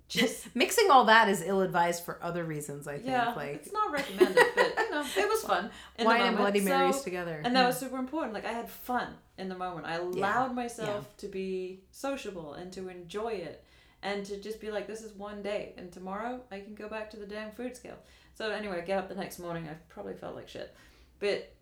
[0.08, 3.06] just, Mixing all that is ill advised for other reasons, I think.
[3.08, 5.70] yeah, like it's not recommended, but you know, it was fun.
[5.96, 6.36] in the wine and.
[6.36, 7.40] Bloody Marys So- together.
[7.44, 7.66] And that hmm.
[7.66, 8.32] was super important.
[8.32, 9.86] Like I had fun in the moment.
[9.86, 13.64] I allowed myself to be sociable and to enjoy it
[14.02, 17.10] and to just be like, this is one day and tomorrow I can go back
[17.10, 17.98] to the damn food scale.
[18.34, 19.68] So anyway, I get up the next morning.
[19.68, 20.74] I probably felt like shit,
[21.18, 21.52] but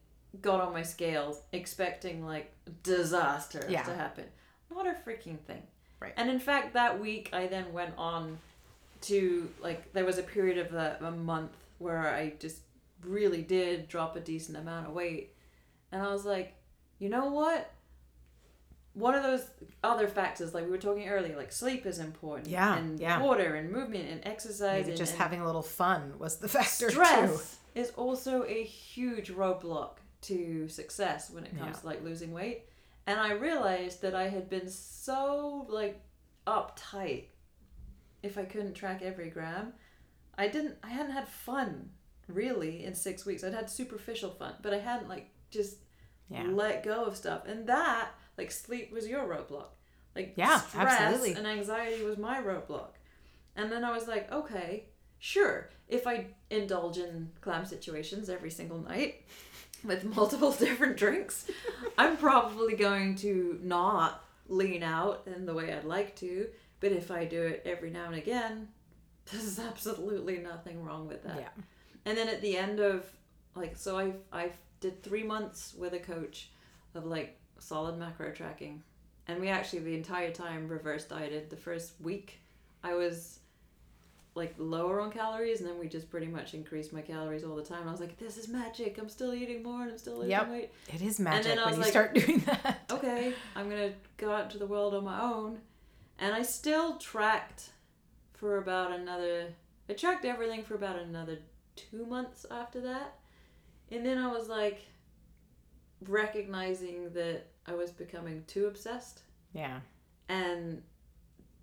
[0.41, 3.83] got on my scale expecting like disaster Yeah.
[3.83, 4.27] to happen.
[4.71, 5.63] Not a freaking thing.
[6.01, 6.13] Right.
[6.17, 8.39] And in fact, that week I then went on
[9.03, 12.59] to like there was a period of the, a month where I just
[13.05, 15.35] really did drop a decent amount of weight,
[15.93, 16.55] and I was like,
[16.99, 17.71] you know what?
[18.95, 19.45] One of those
[19.85, 22.49] other factors, like we were talking earlier, like sleep is important.
[22.49, 23.21] Yeah, And yeah.
[23.21, 24.81] water and movement and exercise.
[24.85, 26.93] Maybe and, just and having a little fun was the factor too.
[26.95, 31.81] stress is also a huge roadblock to success when it comes Yeah.
[31.81, 32.63] to like losing weight.
[33.07, 36.01] And I realized that I had been so like
[36.47, 37.25] uptight
[38.23, 39.73] if I couldn't track every gram.
[40.39, 41.91] I didn't I hadn't had fun
[42.29, 43.45] really in 6 weeks.
[43.45, 45.77] I'd had superficial fun, but I hadn't like just
[46.29, 46.47] Yeah.
[46.51, 47.47] let go of stuff.
[47.47, 49.69] And that like sleep was your roadblock.
[50.15, 51.35] Like Yeah, stress absolutely.
[51.35, 52.95] and anxiety was my roadblock.
[53.55, 54.87] And then I was like, okay,
[55.19, 59.25] sure, if I indulge in clam situations every single night
[59.85, 61.51] with multiple different drinks,
[61.99, 66.49] I'm probably going to not lean out in the way I'd like to.
[66.81, 68.69] But if I do it every now and again,
[69.33, 71.39] there's absolutely nothing wrong with that.
[71.41, 71.63] Yeah.
[72.05, 73.05] And then at the end of
[73.55, 74.51] like so I I
[74.81, 76.51] did 3 months with a coach
[76.95, 78.83] of like solid macro tracking.
[79.29, 81.51] And we actually the entire time reverse dieted.
[81.51, 82.41] The first week
[82.85, 83.41] I was
[84.37, 87.63] like lower on calories and then we just pretty much increased my calories all the
[87.65, 87.89] time.
[87.89, 88.99] I was like, this is magic.
[88.99, 90.51] I'm still eating more and I'm still losing Yep.
[90.51, 90.71] weight.
[90.93, 91.51] It is magic.
[91.53, 92.81] And then magic I when was you like- start doing that.
[92.93, 95.59] Okay, I'm gonna go out into the world on my own.
[96.19, 97.71] And I still tracked
[98.35, 99.49] for about another
[99.89, 101.39] I tracked everything for about another
[101.77, 103.15] two months after that.
[103.91, 104.81] And then I was like
[106.07, 109.23] recognizing that I was becoming too obsessed
[109.53, 109.81] Yeah.
[110.29, 110.83] and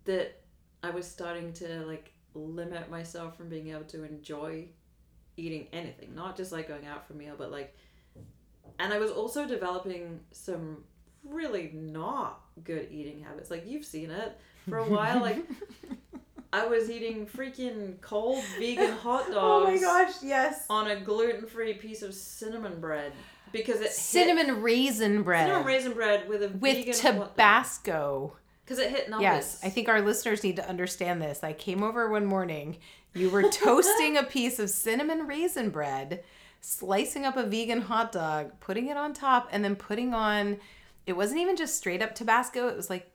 [0.05, 0.41] that
[0.81, 4.65] I was starting to like limit myself from being able to enjoy
[5.37, 7.75] eating anything, not just like going out for a meal, but like,
[8.79, 10.83] and I was also developing some
[11.23, 13.49] really not good eating habits.
[13.51, 14.37] Like you've seen it
[14.69, 15.21] for a while.
[15.21, 15.45] Like
[16.53, 20.65] I was eating freaking cold vegan hot dogs Oh my gosh, yes.
[20.69, 23.11] on a gluten free piece of cinnamon bread
[23.51, 27.29] because it hit- Cinnamon raisin bread cinnamon raisin bread with a with vegan hot dog.
[27.35, 28.37] Tabasco.
[28.63, 29.23] Because it hit numbers.
[29.23, 31.43] Yes, I think our listeners need to understand this.
[31.43, 32.77] I came over one morning.
[33.13, 36.23] You were toasting a piece of cinnamon raisin bread,
[36.61, 40.57] slicing up a vegan hot dog, putting it on top, and then putting on.
[41.05, 42.69] It wasn't even just straight up Tabasco.
[42.69, 43.11] It was like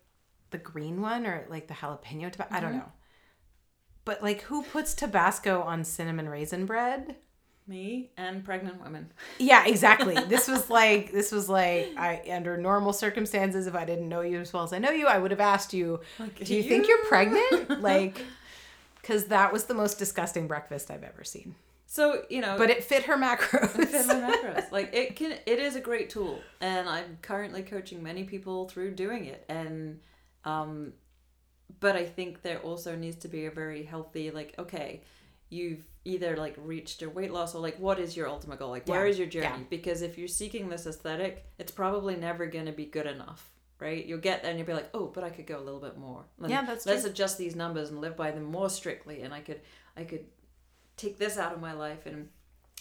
[0.51, 2.55] the green one or like the jalapeno Tabasco.
[2.55, 2.79] I don't Mm-hmm.
[2.81, 2.93] know.
[4.05, 7.17] But like, who puts Tabasco on cinnamon raisin bread?
[7.69, 9.13] Me and pregnant women.
[9.39, 10.15] Yeah, exactly.
[10.29, 14.41] this was like this was like I under normal circumstances, if I didn't know you
[14.41, 16.89] as well as I know you, I would have asked you, Like, "Do you think
[16.89, 18.25] you're pregnant?" Like,
[19.01, 21.55] because that was the most disgusting breakfast I've ever seen.
[21.87, 23.79] So you know, But it fit her macros.
[23.79, 24.71] it fit my macros.
[24.73, 28.95] Like it can, it is a great tool, and I'm currently coaching many people through
[28.95, 29.45] doing it.
[29.49, 30.01] And,
[30.45, 30.93] um,
[31.81, 35.03] but I think there also needs to be a very healthy, like, okay,
[35.51, 38.71] you've either like reached your weight loss or like, what is your ultimate goal?
[38.71, 39.47] Like, where Yeah, is your journey?
[39.47, 39.59] yeah.
[39.69, 43.51] Because if you're seeking this aesthetic, it's probably never going to be good enough.
[43.81, 45.79] Right, you'll get there and you'll be like, oh, but I could go a little
[45.79, 46.25] bit more.
[46.39, 47.11] Like, Yeah, that's Let's true.
[47.11, 49.61] adjust these numbers and live by them more strictly, and I could,
[49.97, 50.25] I could
[50.97, 52.29] take this out of my life and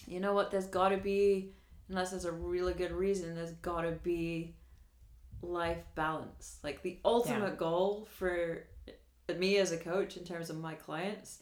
[0.08, 1.52] you know what there's got to be
[1.88, 4.56] unless there's a really good reason there's got to be
[5.44, 8.64] life balance like the ultimate goal for
[9.38, 11.40] me as a coach in terms of my clients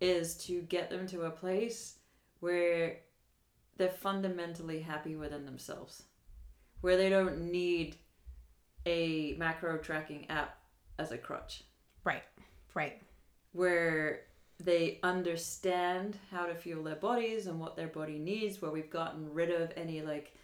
[0.00, 1.98] is to get them to a place
[2.40, 2.98] where
[3.76, 6.04] they're fundamentally happy within themselves
[6.80, 7.96] where they don't need
[8.86, 10.58] a macro tracking app
[10.98, 11.64] as a crutch.
[12.04, 12.22] Right,
[12.74, 13.02] right.
[13.52, 14.22] where
[14.60, 19.32] they understand how to fuel their bodies and what their body needs where we've gotten
[19.32, 20.34] rid of any like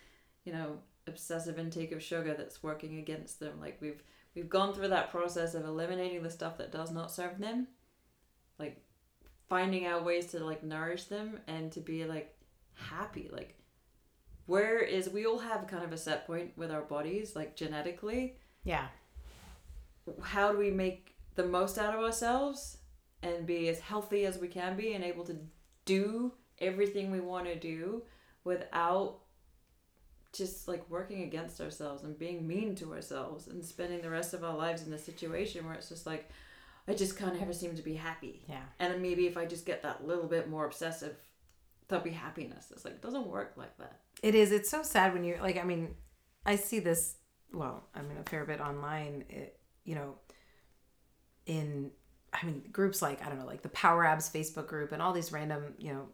[0.45, 0.79] you know
[1.09, 3.61] obsessive intake of sugar that's working against them.
[3.61, 4.03] Like we've
[4.35, 7.69] we've gone through that process of eliminating the stuff that does not serve them.
[8.59, 8.85] Like
[9.49, 12.35] finding out ways to like nourish them and to be like
[12.75, 13.57] happy like
[14.47, 18.37] where is we all have kind of a set point with our bodies like genetically.
[18.63, 18.87] Yeah,
[20.23, 22.79] how do we make the most out of ourselves
[23.23, 25.37] and be as healthy as we can be and able to
[25.85, 28.03] do everything we want to do
[28.45, 29.21] without
[30.33, 34.45] just like working against ourselves and being mean to ourselves and spending the rest of
[34.45, 36.29] our lives in a situation where it's just like
[36.87, 38.45] I just can't ever seem to be happy.
[38.49, 38.63] Yeah.
[38.79, 41.17] And then maybe if I just get that little bit more obsessive,
[41.89, 42.71] there'll be happiness.
[42.71, 44.01] It's like it doesn't work like that.
[44.23, 44.53] It is.
[44.53, 45.95] It's so sad when you're like, I mean,
[46.45, 47.17] I see this,
[47.53, 50.17] well, I mean, a fair bit online, it, you know,
[51.47, 51.91] in,
[52.33, 55.13] I mean, groups like, I don't know, like the Power Abs Facebook group and all
[55.13, 56.09] these random, you know,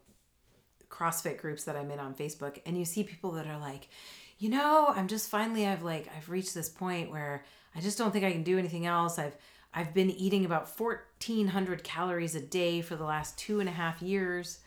[0.89, 2.59] CrossFit groups that I'm in on Facebook.
[2.65, 3.89] And you see people that are like,
[4.37, 7.43] you know, I'm just finally, I've like, I've reached this point where
[7.75, 9.17] I just don't think I can do anything else.
[9.17, 9.35] I've,
[9.73, 14.01] I've been eating about 1400 calories a day for the last two and a half
[14.01, 14.59] years.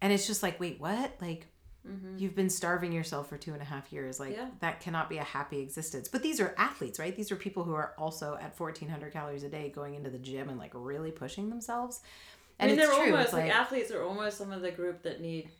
[0.00, 1.12] And it's just like, wait, what?
[1.20, 1.46] Like,
[1.86, 2.18] mm-hmm.
[2.18, 4.18] You've been starving yourself for two and a half years.
[4.18, 4.48] Like Yeah.
[4.60, 6.08] that cannot be a happy existence.
[6.08, 7.14] But these are athletes, right?
[7.14, 10.18] These are people who are also at fourteen hundred calories a day, going into the
[10.18, 12.00] gym and like really pushing themselves.
[12.58, 13.12] And I mean, it's they're true.
[13.12, 15.50] almost like, like, athletes are almost some of the group that need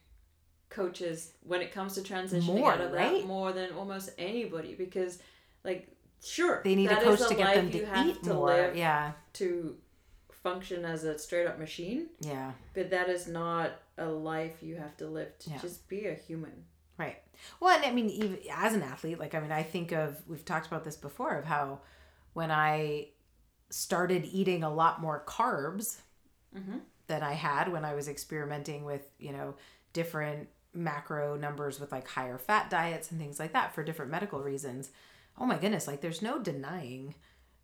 [0.69, 3.21] coaches when it comes to transitioning More, out of right?
[3.21, 5.19] that more than almost anybody because,
[5.65, 5.89] like,
[6.27, 8.47] sure, they need a coach is to get them to have eat to more.
[8.47, 9.77] live Yeah, to
[10.31, 14.97] function as a straight up machine, yeah, but that is not a life you have
[14.99, 15.59] to live to Yeah.
[15.59, 16.65] just be a human.
[16.99, 17.23] right.
[17.61, 20.45] Well, and I mean, even as an athlete, like I mean, I think of we've
[20.45, 21.81] talked about this before of how
[22.33, 23.09] when I
[23.71, 26.01] started eating a lot more carbs
[26.57, 26.81] Mhm.
[27.09, 29.57] than I had when I was experimenting with, you know,
[29.93, 34.41] different macro numbers with like higher fat diets and things like that for different medical
[34.43, 34.91] reasons.
[35.39, 37.15] Oh my goodness, like there's no denying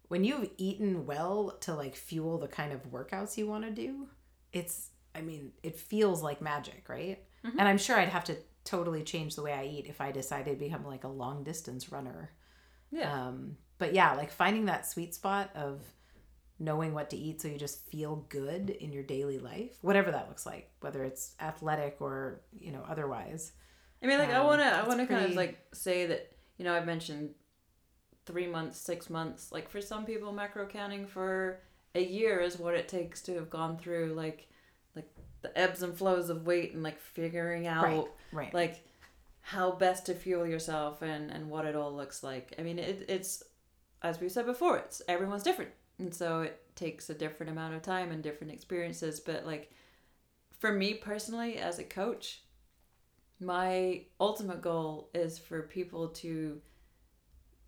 [0.08, 4.08] when you've eaten well to like fuel the kind of workouts you want to do,
[4.52, 7.18] it's I mean, it feels like magic, right?
[7.58, 10.58] And I'm sure I'd have to totally change the way I eat if I decided
[10.58, 12.30] to become like a long distance runner.
[12.90, 13.10] Yeah.
[13.10, 15.80] Um, but yeah, like finding that sweet spot of
[16.58, 20.28] knowing what to eat so you just feel good in your daily life, whatever that
[20.28, 23.52] looks like, whether it's athletic or, you know, otherwise.
[24.02, 26.32] I mean, like I Um, want to, I want to kind of like say that
[26.58, 27.30] you know I've mentioned
[28.26, 29.50] three months, six months.
[29.52, 31.60] Like for some people, macro counting for
[31.94, 34.48] a year is what it takes to have gone through like
[34.96, 35.08] like
[35.42, 38.06] the ebbs and flows of weight and like figuring out Right.
[38.32, 38.54] Right.
[38.54, 38.84] like
[39.42, 42.54] how best to fuel yourself and and what it all looks like.
[42.58, 43.42] I mean, it, it's
[44.02, 47.82] as we said before, it's everyone's different, and so it takes a different amount of
[47.82, 49.20] time and different experiences.
[49.20, 49.70] But like
[50.58, 52.42] for me personally, as a coach,
[53.40, 56.60] my ultimate goal is for people to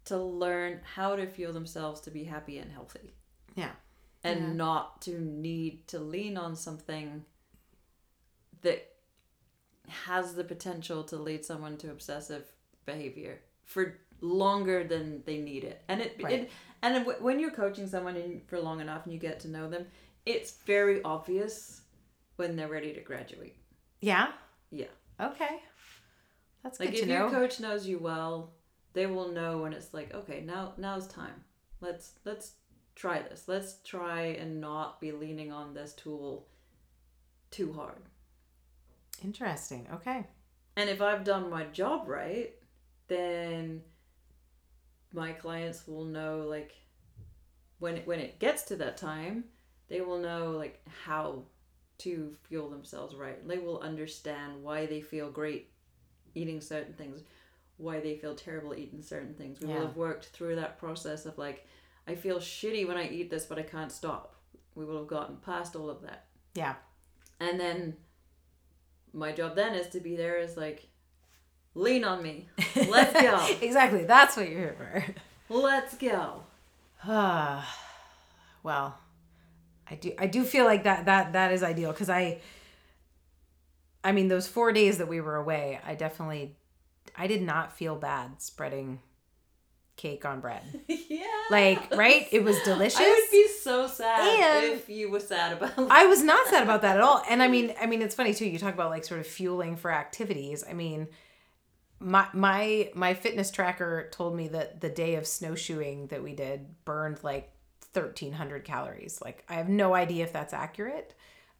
[0.07, 3.15] to learn how to fuel themselves to be happy and healthy
[3.55, 3.73] yeah.
[4.23, 4.53] and Yeah.
[4.53, 7.25] not to need to lean on something
[8.63, 8.91] that
[9.89, 12.51] has the potential to lead someone to obsessive
[12.87, 15.83] behavior for longer than they need it.
[15.89, 16.33] And it, Right.
[16.41, 16.51] it
[16.83, 19.87] and when you're coaching someone in, for long enough and you get to know them,
[20.27, 21.83] it's very obvious
[22.37, 23.57] when they're ready to graduate.
[24.01, 24.33] Yeah.
[24.71, 24.87] Yeah.
[25.21, 25.63] Okay.
[26.63, 28.53] That's Like good if to your coach knows you well,
[28.95, 31.45] they will know when it's like, okay, now now's time.
[31.80, 32.53] Let's let's
[32.95, 33.45] try this.
[33.47, 36.49] Let's try and not be leaning on this tool
[37.51, 38.03] too hard.
[39.22, 39.86] Interesting.
[39.92, 40.26] Okay.
[40.76, 42.53] And if I've done my job right,
[43.09, 43.82] then
[45.12, 46.74] my clients will know like
[47.78, 49.45] when it, when it gets to that time,
[49.88, 51.42] they will know like how
[51.99, 53.47] to fuel themselves right.
[53.47, 55.70] They will understand why they feel great
[56.34, 57.22] eating certain things,
[57.77, 59.61] why they feel terrible eating certain things.
[59.61, 59.75] We Yeah.
[59.81, 61.66] will have worked through that process of like
[62.07, 64.35] I feel shitty when I eat this, but I can't stop.
[64.75, 66.27] We will have gotten past all of that.
[66.55, 66.75] Yeah.
[67.41, 67.97] And then
[69.12, 70.89] my job then is to be there is like,
[71.75, 72.49] lean on me.
[72.77, 73.47] Let's go.
[73.62, 74.05] exactly.
[74.05, 75.14] That's what you're here for.
[75.55, 76.43] Let's go.
[77.05, 77.66] Ah,
[78.62, 78.99] well,
[79.89, 80.12] I do.
[80.18, 82.41] I do feel like that that that is ideal because I.
[84.03, 86.57] I mean, those four days that we were away, I definitely,
[87.17, 89.01] I did not feel bad spreading
[89.97, 90.63] cake on bread.
[90.89, 91.27] yeah.
[91.51, 92.27] Like, right?
[92.33, 92.99] It was delicious.
[93.01, 95.87] I would be so sad And- if you were sad about it.
[95.91, 97.23] I was not sad about that at all.
[97.29, 98.47] And I mean, I mean, it's funny too.
[98.47, 100.65] You talk about like sort of fueling for activities.
[100.69, 101.09] I mean,
[102.01, 106.85] my my my fitness tracker told me that the day of snowshoeing that we did
[106.85, 107.51] burned like
[107.81, 109.21] thirteen hundred calories.
[109.23, 111.15] Like, I have no idea if that's accurate,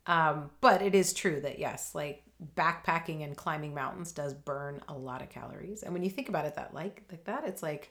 [0.07, 2.25] um, but it is true that yes, like
[2.57, 5.83] backpacking and climbing mountains does burn a lot of calories.
[5.83, 7.91] And when you think about it that like like that, it's like.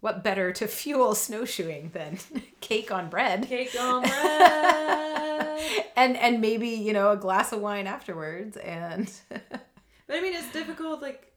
[0.00, 2.18] What better to fuel snowshoeing than
[2.60, 3.46] cake on bread?
[3.48, 4.02] Cake on
[4.72, 5.84] bread.
[5.96, 10.52] and and maybe you know a glass of wine afterwards and But I mean, it's
[10.52, 11.00] difficult.
[11.02, 11.32] Like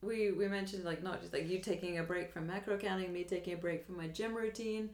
[0.00, 3.24] we we mentioned, like not just like you taking a break from macro counting, me
[3.24, 4.90] taking a break from my gym routine.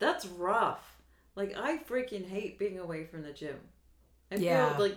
[0.00, 0.98] that's rough.
[1.36, 3.56] Like I freaking hate being away from the gym.
[4.32, 4.74] I Yeah.
[4.76, 4.96] feel like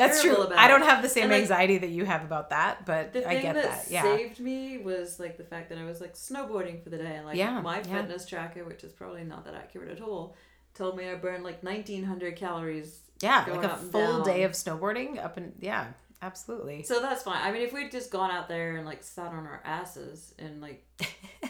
[0.00, 0.36] That's true.
[0.36, 3.14] about I don't have the same And, like, anxiety that you have about that, but
[3.26, 3.90] I get that, that.
[3.90, 4.02] Yeah.
[4.02, 7.26] saved me was like the fact that I was like snowboarding for the day and
[7.26, 7.82] like Yeah, my yeah.
[8.02, 10.34] fitness tracker, which is probably not that accurate at all,
[10.74, 13.00] told me I burned like nineteen hundred calories.
[13.22, 15.86] yeah, like a full day of snowboarding up and yeah,
[16.22, 16.82] absolutely.
[16.84, 17.42] So that's fine.
[17.42, 20.60] I mean, if we'd just gone out there and like sat on our asses and
[20.60, 20.84] like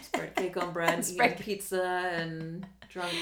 [0.03, 1.82] spread cake on bread, and Spread- pizza
[2.14, 3.12] and drunk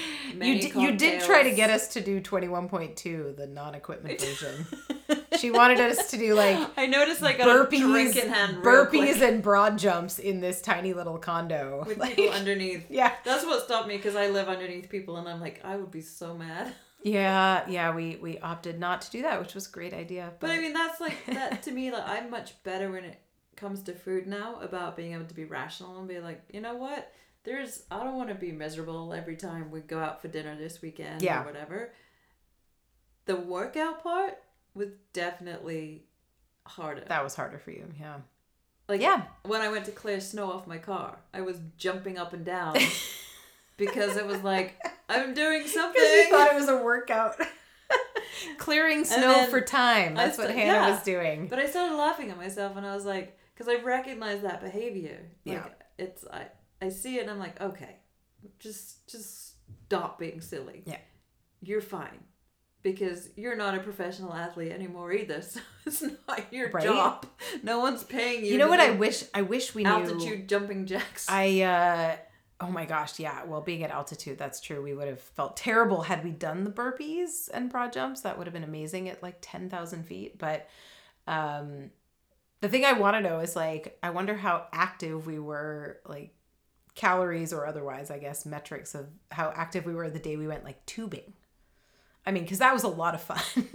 [0.41, 4.65] You you did try to get us to do 21.2, the non-equipment version.
[5.37, 9.41] She wanted us to do like I noticed like burpees, drink in hand burpees and
[9.41, 11.83] broad jumps in this tiny little condo.
[11.87, 12.85] with Like, people underneath.
[12.89, 13.13] yeah.
[13.23, 16.01] That's what stopped me because I live underneath people and I'm like, I would be
[16.01, 16.73] so mad.
[17.01, 20.33] Yeah, yeah, we we opted not to do that, which was a great idea.
[20.41, 21.91] But I mean, that's like that to me.
[21.93, 23.17] Like I'm much better when it
[23.55, 26.75] comes to food now about being able to be rational and be like, you know
[26.75, 27.09] what?
[27.45, 30.81] There's I don't want to be miserable every time we go out for dinner this
[30.81, 31.41] weekend Yeah.
[31.41, 31.93] or whatever.
[33.27, 34.37] The workout part
[34.73, 36.05] was definitely
[36.65, 37.03] harder.
[37.07, 37.85] that was harder for you.
[37.99, 38.17] Yeah.
[38.87, 39.23] like Yeah.
[39.43, 42.77] when I went to clear snow off my car, I was jumping up and down
[43.77, 44.77] because it was like
[45.09, 46.01] I'm doing something.
[46.01, 47.35] You thought it was a workout.
[48.57, 50.13] Clearing snow for time.
[50.15, 50.89] That's what sta- Hannah yeah.
[50.91, 51.47] was doing.
[51.47, 55.19] But I started laughing at myself, and I was like, because I recognize that behavior.
[55.45, 55.67] Like, Yeah.
[55.97, 56.47] It's I
[56.81, 57.97] I see it, and I'm like, okay,
[58.59, 59.55] just just
[59.87, 60.83] stop being silly.
[60.85, 60.97] Yeah.
[61.61, 62.23] You're fine.
[62.81, 66.83] Because you're not a professional athlete anymore either, so it's not your Right?
[66.83, 67.25] job.
[67.61, 68.51] No one's paying you.
[68.53, 71.27] You know what I wish I wish we knew altitude jumping jacks.
[71.29, 72.15] I uh
[72.61, 73.43] oh my gosh, yeah.
[73.45, 74.81] Well, being at altitude, that's true.
[74.81, 78.21] We would have felt terrible had we done the burpees and broad jumps.
[78.21, 80.37] That would have been amazing at like ten thousand feet.
[80.37, 80.67] But
[81.27, 81.91] um
[82.61, 86.33] the thing I want to know is like I wonder how active we were, like
[86.95, 90.63] calories or otherwise, I guess metrics of how active we were the day we went
[90.65, 91.33] like tubing.
[92.25, 93.41] I mean, because that was a lot of fun.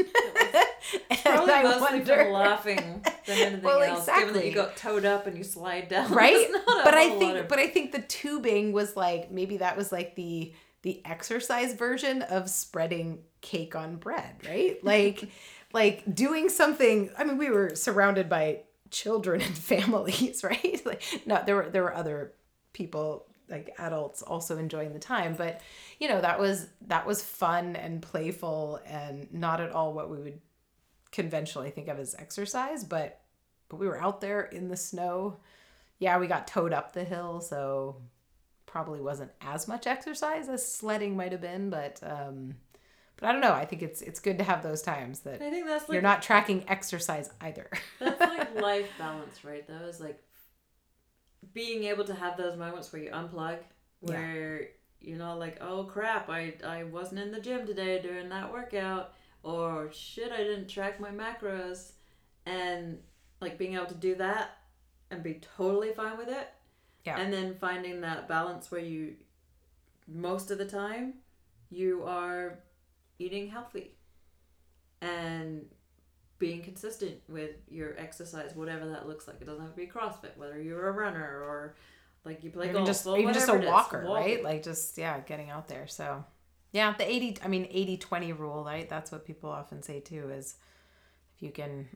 [1.11, 4.07] And Probably I mostly wonder- laughing than anything Well, else.
[4.07, 6.35] Given that you got towed up and you slide down, right?
[6.37, 9.57] It's not a but i think of- but i think the tubing was like maybe
[9.57, 14.77] that was like the the exercise version of spreading cake on bread right?
[14.85, 15.31] Like
[15.73, 20.83] like doing something i mean we were surrounded by children and families right?
[20.85, 22.35] Like no there were there were other
[22.75, 25.61] people like adults also enjoying the time but
[25.99, 30.19] you know that was that was fun and playful and not at all what we
[30.19, 30.41] would
[31.13, 33.21] conventionally think of as exercise but
[33.69, 35.37] but we were out there in the snow
[35.99, 37.97] yeah, we got towed up the hill, so
[38.67, 42.57] probably wasn't as much exercise as sledding might have been, but um
[43.17, 43.53] but I don't know.
[43.53, 46.03] I think it's it's good to have those times that I think that's like you're
[46.03, 47.71] not tracking exercise either.
[48.01, 49.65] That's like life balance, right?
[49.69, 50.21] That was like
[51.53, 53.59] being able to have those moments where you unplug,
[54.03, 54.11] Yeah.
[54.11, 54.69] where
[55.01, 59.15] you're not like, oh crap, I, I wasn't in the gym today doing that workout,
[59.43, 61.93] or shit, I didn't track my macros,
[62.47, 62.99] and
[63.41, 64.57] like being able to do that
[65.11, 66.49] and be totally fine with it.
[67.05, 67.19] Yeah.
[67.19, 69.17] And then finding that balance where you,
[70.09, 71.15] most of the time,
[71.71, 72.61] you are
[73.19, 73.91] eating healthy
[75.03, 75.67] and
[76.45, 79.41] being consistent with your exercise, whatever that looks like.
[79.41, 81.75] It doesn't have to be CrossFit, whether you're a runner or
[82.27, 84.35] like you play even golf just or even just a is, walker, walking.
[84.35, 84.45] right?
[84.45, 85.87] Like just yeah, getting out there.
[85.87, 86.23] So
[86.73, 88.87] yeah, the 80 I mean 80-20 rule, right?
[88.87, 90.57] That's what people often say too is
[91.35, 91.89] if you can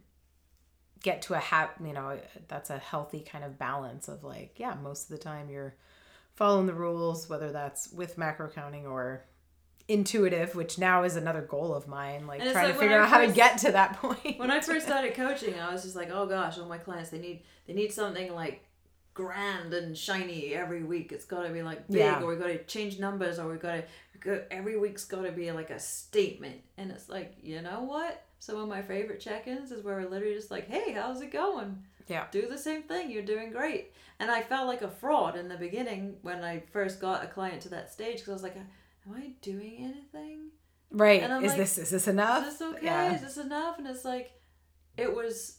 [1.02, 2.18] get to a hat, you know,
[2.48, 5.74] that's a healthy kind of balance of like, yeah, most of the time you're
[6.36, 9.26] following the rules, whether that's with macro counting or
[9.88, 13.08] intuitive, which now is another goal of mine, like trying like to figure I out
[13.08, 14.38] how to get to that point.
[14.38, 17.18] when I first started coaching, I was just like, oh gosh, all my clients they
[17.18, 18.62] need they need something like
[19.14, 21.10] grand and shiny every week.
[21.12, 22.22] It's got to be like big, Yeah.
[22.22, 23.84] or we got to change numbers, or we got to
[24.20, 26.60] go every week's got to be like a statement.
[26.76, 28.24] And it's like, you know what?
[28.40, 31.82] Some of my favorite check-ins is where we're literally just like, hey, how's it going?
[32.06, 32.24] Yeah.
[32.30, 33.10] do the same thing.
[33.10, 33.92] You're doing great.
[34.20, 37.60] And I felt like a fraud in the beginning when I first got a client
[37.62, 38.56] to that stage because I was like,
[39.08, 40.50] am I doing anything?
[40.90, 41.22] right.
[41.22, 42.46] And I'm Is like, this is this enough?
[42.46, 42.86] Is this okay?
[42.86, 43.14] Yeah.
[43.14, 43.78] Is this enough?
[43.78, 44.32] And it's like,
[44.96, 45.58] it was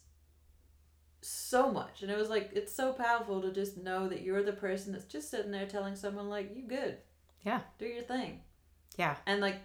[1.22, 2.02] so much.
[2.02, 5.06] And it was like, it's so powerful to just know that you're the person that's
[5.06, 6.98] just sitting there telling someone, like, you good.
[7.46, 7.62] Yeah.
[7.78, 8.42] Do your thing.
[8.98, 9.16] Yeah.
[9.26, 9.58] And like,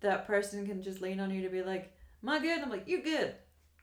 [0.00, 2.56] that person can just lean on you to be like, am I good?
[2.56, 3.34] And I'm like, you good.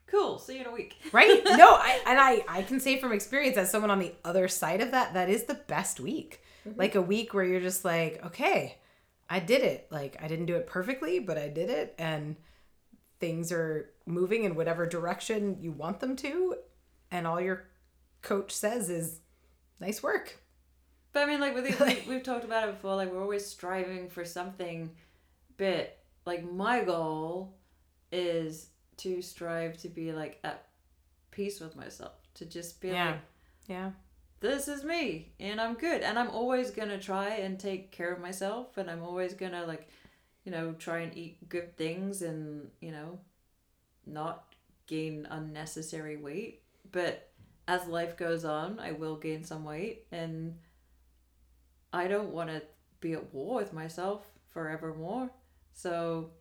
[0.08, 0.38] Cool.
[0.38, 0.96] See you in a week.
[1.12, 4.48] right no I, and i i can say from experience as someone on the other
[4.48, 6.80] side of that that is the best week mm-hmm.
[6.80, 8.78] like a week where you're just like okay
[9.30, 12.36] i did it like i didn't do it perfectly but i did it and
[13.19, 16.55] things are moving in whatever direction you want them to
[17.11, 17.65] and all your
[18.21, 19.19] coach says is
[19.80, 20.38] nice work
[21.13, 22.95] But I mean, like with we, we've talked about it before.
[22.95, 24.91] Like we're always striving for something,
[25.57, 27.55] but like my goal
[28.11, 30.65] is to strive to be like at
[31.32, 32.13] peace with myself.
[32.36, 33.11] To just be Yeah.
[33.11, 33.19] like,
[33.67, 33.91] Yeah.
[34.46, 38.22] This is me, and I'm good, and I'm always gonna try and take care of
[38.22, 39.88] myself, and I'm always gonna like,
[40.43, 43.20] you know, try and eat good things, and you know,
[44.06, 44.54] not
[44.88, 46.62] gain unnecessary weight.
[46.91, 47.30] But
[47.68, 50.58] as life goes on, I will gain some weight, and
[51.93, 52.62] I don't want to
[53.00, 55.30] be at war with myself forevermore.
[55.74, 56.32] So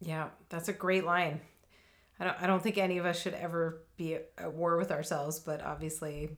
[0.00, 1.40] Yeah, that's a great line.
[2.20, 5.40] I don't I don't think any of us should ever be at war with ourselves,
[5.40, 6.36] but obviously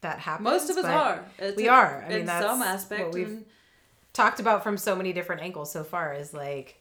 [0.00, 0.44] that happens.
[0.44, 1.24] most of us are.
[1.38, 2.04] It's we a- are.
[2.04, 3.44] I mean, that's some aspect what we've and
[4.12, 6.80] talked about from so many different angles so far is like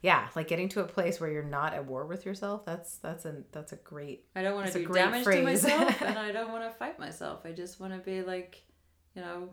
[0.00, 2.64] yeah, like getting to a place where you're not at war with yourself.
[2.64, 6.18] That's that's a that's a great I don't want to do damage to myself, and
[6.18, 7.40] I don't want to fight myself.
[7.44, 8.62] I just want to be like,
[9.16, 9.50] you know,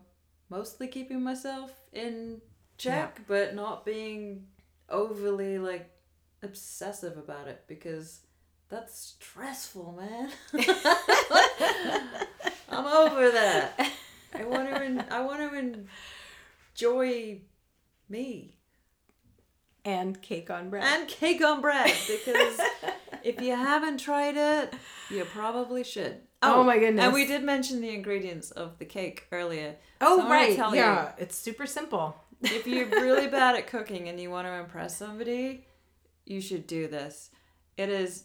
[0.48, 2.40] mostly keeping myself in
[2.78, 4.46] check, but not being
[4.88, 5.90] overly like
[6.44, 8.20] obsessive about it because
[8.68, 10.30] that's stressful, man.
[12.76, 13.90] I'm over that.
[14.34, 14.74] I want to.
[14.82, 15.84] En- I want to
[16.74, 17.40] enjoy
[18.08, 18.56] me
[19.84, 20.84] and cake on bread.
[20.84, 22.60] and cake on bread because
[23.24, 24.74] if you haven't tried it,
[25.10, 26.20] you probably should.
[26.42, 27.04] Oh, oh my goodness.
[27.04, 29.76] And we did mention the ingredients of the cake earlier.
[30.00, 30.80] oh So right, tell you.
[30.82, 32.16] yeah, it's super simple.
[32.42, 35.66] If you're really bad at cooking and you want to impress somebody,
[36.26, 37.30] you should do this.
[37.78, 38.24] It is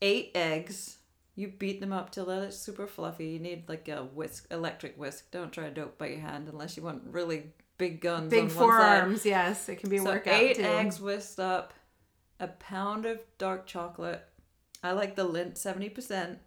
[0.00, 0.98] eight eggs.
[1.34, 3.28] You beat them up till they're super fluffy.
[3.28, 5.30] You need like a whisk, electric whisk.
[5.30, 7.44] Don't try to do it by your hand unless you want really
[7.78, 8.30] big guns.
[8.30, 10.62] Big on forearms, yes, it can be a So workout eight too.
[10.62, 11.72] eggs whisked up,
[12.38, 14.22] a pound of dark chocolate.
[14.82, 16.38] I like the Lindt seventy percent.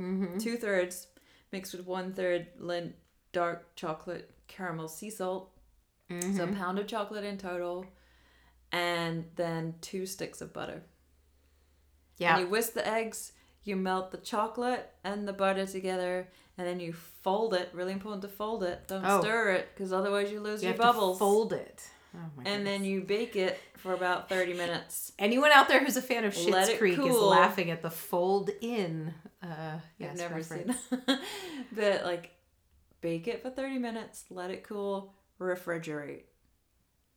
[0.00, 0.38] Mm-hmm.
[0.38, 1.08] Two thirds
[1.52, 2.92] mixed with one third Lindt
[3.32, 5.50] dark chocolate caramel sea salt.
[6.10, 6.36] Mm-hmm.
[6.36, 7.84] So a pound of chocolate in total,
[8.72, 10.82] and then two sticks of butter.
[12.18, 13.32] Yeah, And you whisk the eggs.
[13.64, 17.70] You melt the chocolate and the butter together, and then you fold it.
[17.72, 18.88] Really important to fold it.
[18.88, 19.20] Don't Oh.
[19.20, 21.16] stir it, because otherwise you lose you your have bubbles.
[21.18, 21.88] to fold it.
[22.14, 25.12] Oh my and then you bake it for about thirty minutes.
[25.18, 28.50] Anyone out there who's a fan of Schitt's it Creek is laughing at the fold
[28.60, 29.14] in.
[29.42, 30.76] Uh, yes, I've never reference.
[30.90, 31.20] seen that.
[31.72, 32.32] but like
[33.00, 36.24] bake it for 30 minutes, let it cool, refrigerate.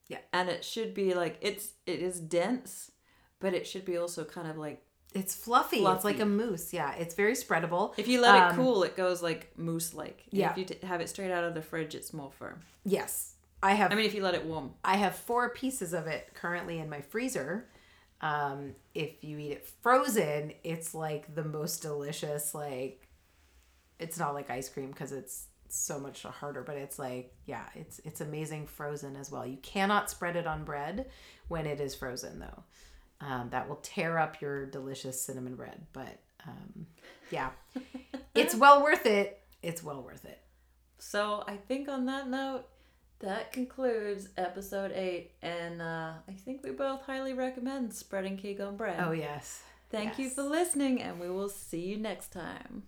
[0.07, 0.19] Yeah.
[0.31, 2.91] And it should be like it's it is dense,
[3.39, 4.81] but it should be also kind of like
[5.15, 5.83] It's fluffy.
[5.83, 6.73] It's like a mousse.
[6.73, 7.93] Yeah, it's very spreadable.
[7.97, 10.23] if you let it Um, cool, it goes like mousse like.
[10.29, 10.51] Yeah.
[10.51, 12.61] If you t- have it straight out of the fridge, it's more firm.
[12.83, 13.91] Yes, I have.
[13.91, 14.73] I mean, if you let it warm.
[14.83, 17.67] I have four pieces of it currently in my freezer.
[18.21, 22.53] Um, if you eat it frozen, it's like the most delicious.
[22.53, 23.07] Like,
[23.99, 27.99] it's not like ice cream because it's so much harder, but it's like, yeah, it's
[28.05, 29.45] it's amazing frozen as well.
[29.45, 31.09] You cannot spread it on bread
[31.47, 32.63] when it is frozen though.
[33.25, 35.81] Um, that will tear up your delicious cinnamon bread.
[35.93, 36.85] But um,
[37.31, 37.49] yeah,
[38.35, 39.41] it's well worth it.
[39.63, 40.41] It's well worth it.
[40.99, 42.65] So I think on that note,
[43.19, 48.77] that concludes episode eight, and uh, I think we both highly recommend spreading cake on
[48.77, 48.99] bread.
[48.99, 49.63] Oh yes.
[49.89, 52.83] Thank you for listening, and we will see you next time.